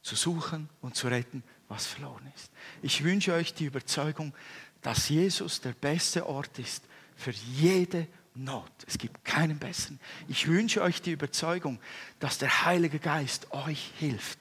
Zu 0.02 0.16
suchen 0.16 0.70
und 0.82 0.96
zu 0.96 1.08
retten, 1.08 1.44
was 1.68 1.86
verloren 1.86 2.32
ist. 2.36 2.52
Ich 2.82 3.04
wünsche 3.04 3.34
euch 3.34 3.54
die 3.54 3.66
Überzeugung, 3.66 4.34
dass 4.82 5.10
Jesus 5.10 5.62
der 5.62 5.74
beste 5.74 6.26
Ort 6.26 6.58
ist 6.60 6.84
für 7.16 7.32
jede 7.32 8.08
Not. 8.36 8.72
Es 8.88 8.98
gibt 8.98 9.26
keinen 9.26 9.60
besseren. 9.60 10.00
Ich 10.30 10.48
wünsche 10.48 10.82
euch 10.82 11.02
die 11.02 11.12
Überzeugung, 11.12 11.80
dass 12.20 12.38
der 12.38 12.64
Heilige 12.64 13.00
Geist 13.00 13.52
euch 13.52 13.92
hilft, 13.98 14.40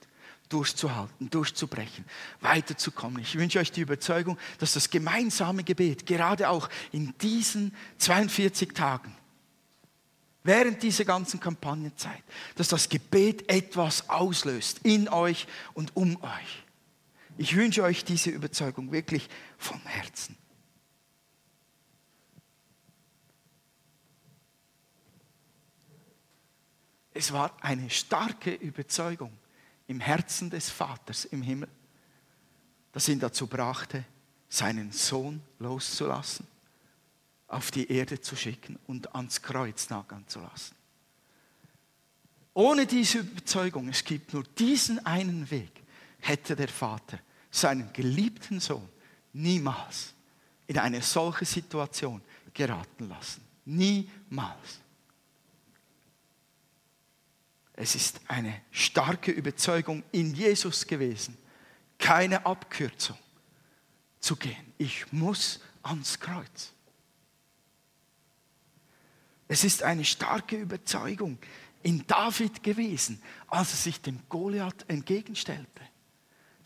durchzuhalten, 0.49 1.29
durchzubrechen, 1.29 2.05
weiterzukommen. 2.41 3.21
Ich 3.21 3.37
wünsche 3.37 3.59
euch 3.59 3.71
die 3.71 3.81
Überzeugung, 3.81 4.37
dass 4.57 4.73
das 4.73 4.89
gemeinsame 4.89 5.63
Gebet, 5.63 6.05
gerade 6.05 6.49
auch 6.49 6.69
in 6.91 7.13
diesen 7.19 7.73
42 7.99 8.73
Tagen, 8.73 9.15
während 10.43 10.81
dieser 10.81 11.05
ganzen 11.05 11.39
Kampagnenzeit, 11.39 12.23
dass 12.55 12.67
das 12.67 12.89
Gebet 12.89 13.49
etwas 13.49 14.09
auslöst 14.09 14.79
in 14.83 15.07
euch 15.07 15.47
und 15.75 15.95
um 15.95 16.21
euch. 16.23 16.63
Ich 17.37 17.55
wünsche 17.55 17.83
euch 17.83 18.03
diese 18.03 18.31
Überzeugung 18.31 18.91
wirklich 18.91 19.29
vom 19.57 19.79
Herzen. 19.85 20.35
Es 27.13 27.31
war 27.33 27.55
eine 27.61 27.89
starke 27.89 28.53
Überzeugung 28.53 29.31
im 29.89 29.99
Herzen 29.99 30.51
des 30.51 30.69
Vaters 30.69 31.25
im 31.25 31.41
Himmel, 31.41 31.67
das 32.91 33.09
ihn 33.09 33.19
dazu 33.19 33.47
brachte, 33.47 34.05
seinen 34.47 34.91
Sohn 34.91 35.41
loszulassen, 35.57 36.45
auf 37.47 37.71
die 37.71 37.91
Erde 37.91 38.21
zu 38.21 38.35
schicken 38.35 38.77
und 38.85 39.15
ans 39.15 39.41
Kreuz 39.41 39.89
nageln 39.89 40.27
zu 40.27 40.41
lassen. 40.41 40.75
Ohne 42.53 42.85
diese 42.85 43.19
Überzeugung, 43.19 43.89
es 43.89 44.03
gibt 44.03 44.31
nur 44.33 44.43
diesen 44.43 45.03
einen 45.07 45.49
Weg, 45.49 45.71
hätte 46.19 46.55
der 46.55 46.67
Vater 46.67 47.19
seinen 47.49 47.91
geliebten 47.91 48.59
Sohn 48.59 48.87
niemals 49.33 50.13
in 50.67 50.77
eine 50.77 51.01
solche 51.01 51.45
Situation 51.45 52.21
geraten 52.53 53.09
lassen. 53.09 53.41
Niemals. 53.65 54.81
Es 57.81 57.95
ist 57.95 58.19
eine 58.27 58.59
starke 58.71 59.31
Überzeugung 59.31 60.03
in 60.11 60.35
Jesus 60.35 60.85
gewesen, 60.85 61.37
keine 61.97 62.45
Abkürzung 62.45 63.17
zu 64.19 64.35
gehen. 64.35 64.73
Ich 64.77 65.09
muss 65.13 65.61
ans 65.81 66.19
Kreuz. 66.19 66.73
Es 69.47 69.63
ist 69.63 69.81
eine 69.81 70.03
starke 70.03 70.57
Überzeugung 70.57 71.37
in 71.81 72.05
David 72.05 72.63
gewesen, 72.63 73.23
als 73.47 73.71
er 73.71 73.77
sich 73.77 74.01
dem 74.01 74.19
Goliath 74.27 74.83
entgegenstellte. 74.89 75.81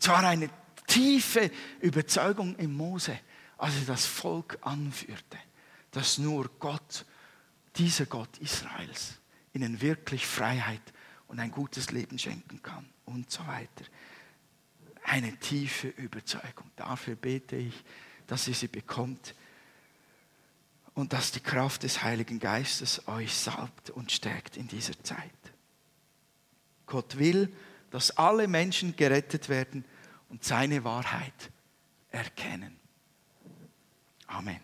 Es 0.00 0.08
war 0.08 0.24
eine 0.24 0.50
tiefe 0.88 1.52
Überzeugung 1.80 2.56
in 2.56 2.74
Mose, 2.74 3.20
als 3.56 3.76
er 3.76 3.84
das 3.86 4.04
Volk 4.04 4.58
anführte, 4.62 5.38
dass 5.92 6.18
nur 6.18 6.50
Gott, 6.58 7.06
dieser 7.76 8.06
Gott 8.06 8.36
Israels, 8.38 9.20
ihnen 9.52 9.80
wirklich 9.80 10.26
Freiheit 10.26 10.82
und 11.34 11.40
ein 11.40 11.50
gutes 11.50 11.90
Leben 11.90 12.16
schenken 12.16 12.62
kann 12.62 12.88
und 13.06 13.28
so 13.28 13.44
weiter. 13.44 13.84
Eine 15.02 15.36
tiefe 15.36 15.88
Überzeugung. 15.88 16.70
Dafür 16.76 17.16
bete 17.16 17.56
ich, 17.56 17.74
dass 18.28 18.46
ihr 18.46 18.54
sie 18.54 18.68
bekommt 18.68 19.34
und 20.94 21.12
dass 21.12 21.32
die 21.32 21.40
Kraft 21.40 21.82
des 21.82 22.04
Heiligen 22.04 22.38
Geistes 22.38 23.08
euch 23.08 23.34
salbt 23.34 23.90
und 23.90 24.12
stärkt 24.12 24.56
in 24.56 24.68
dieser 24.68 24.96
Zeit. 25.02 25.18
Gott 26.86 27.18
will, 27.18 27.52
dass 27.90 28.16
alle 28.16 28.46
Menschen 28.46 28.94
gerettet 28.94 29.48
werden 29.48 29.84
und 30.28 30.44
seine 30.44 30.84
Wahrheit 30.84 31.50
erkennen. 32.12 32.78
Amen. 34.28 34.60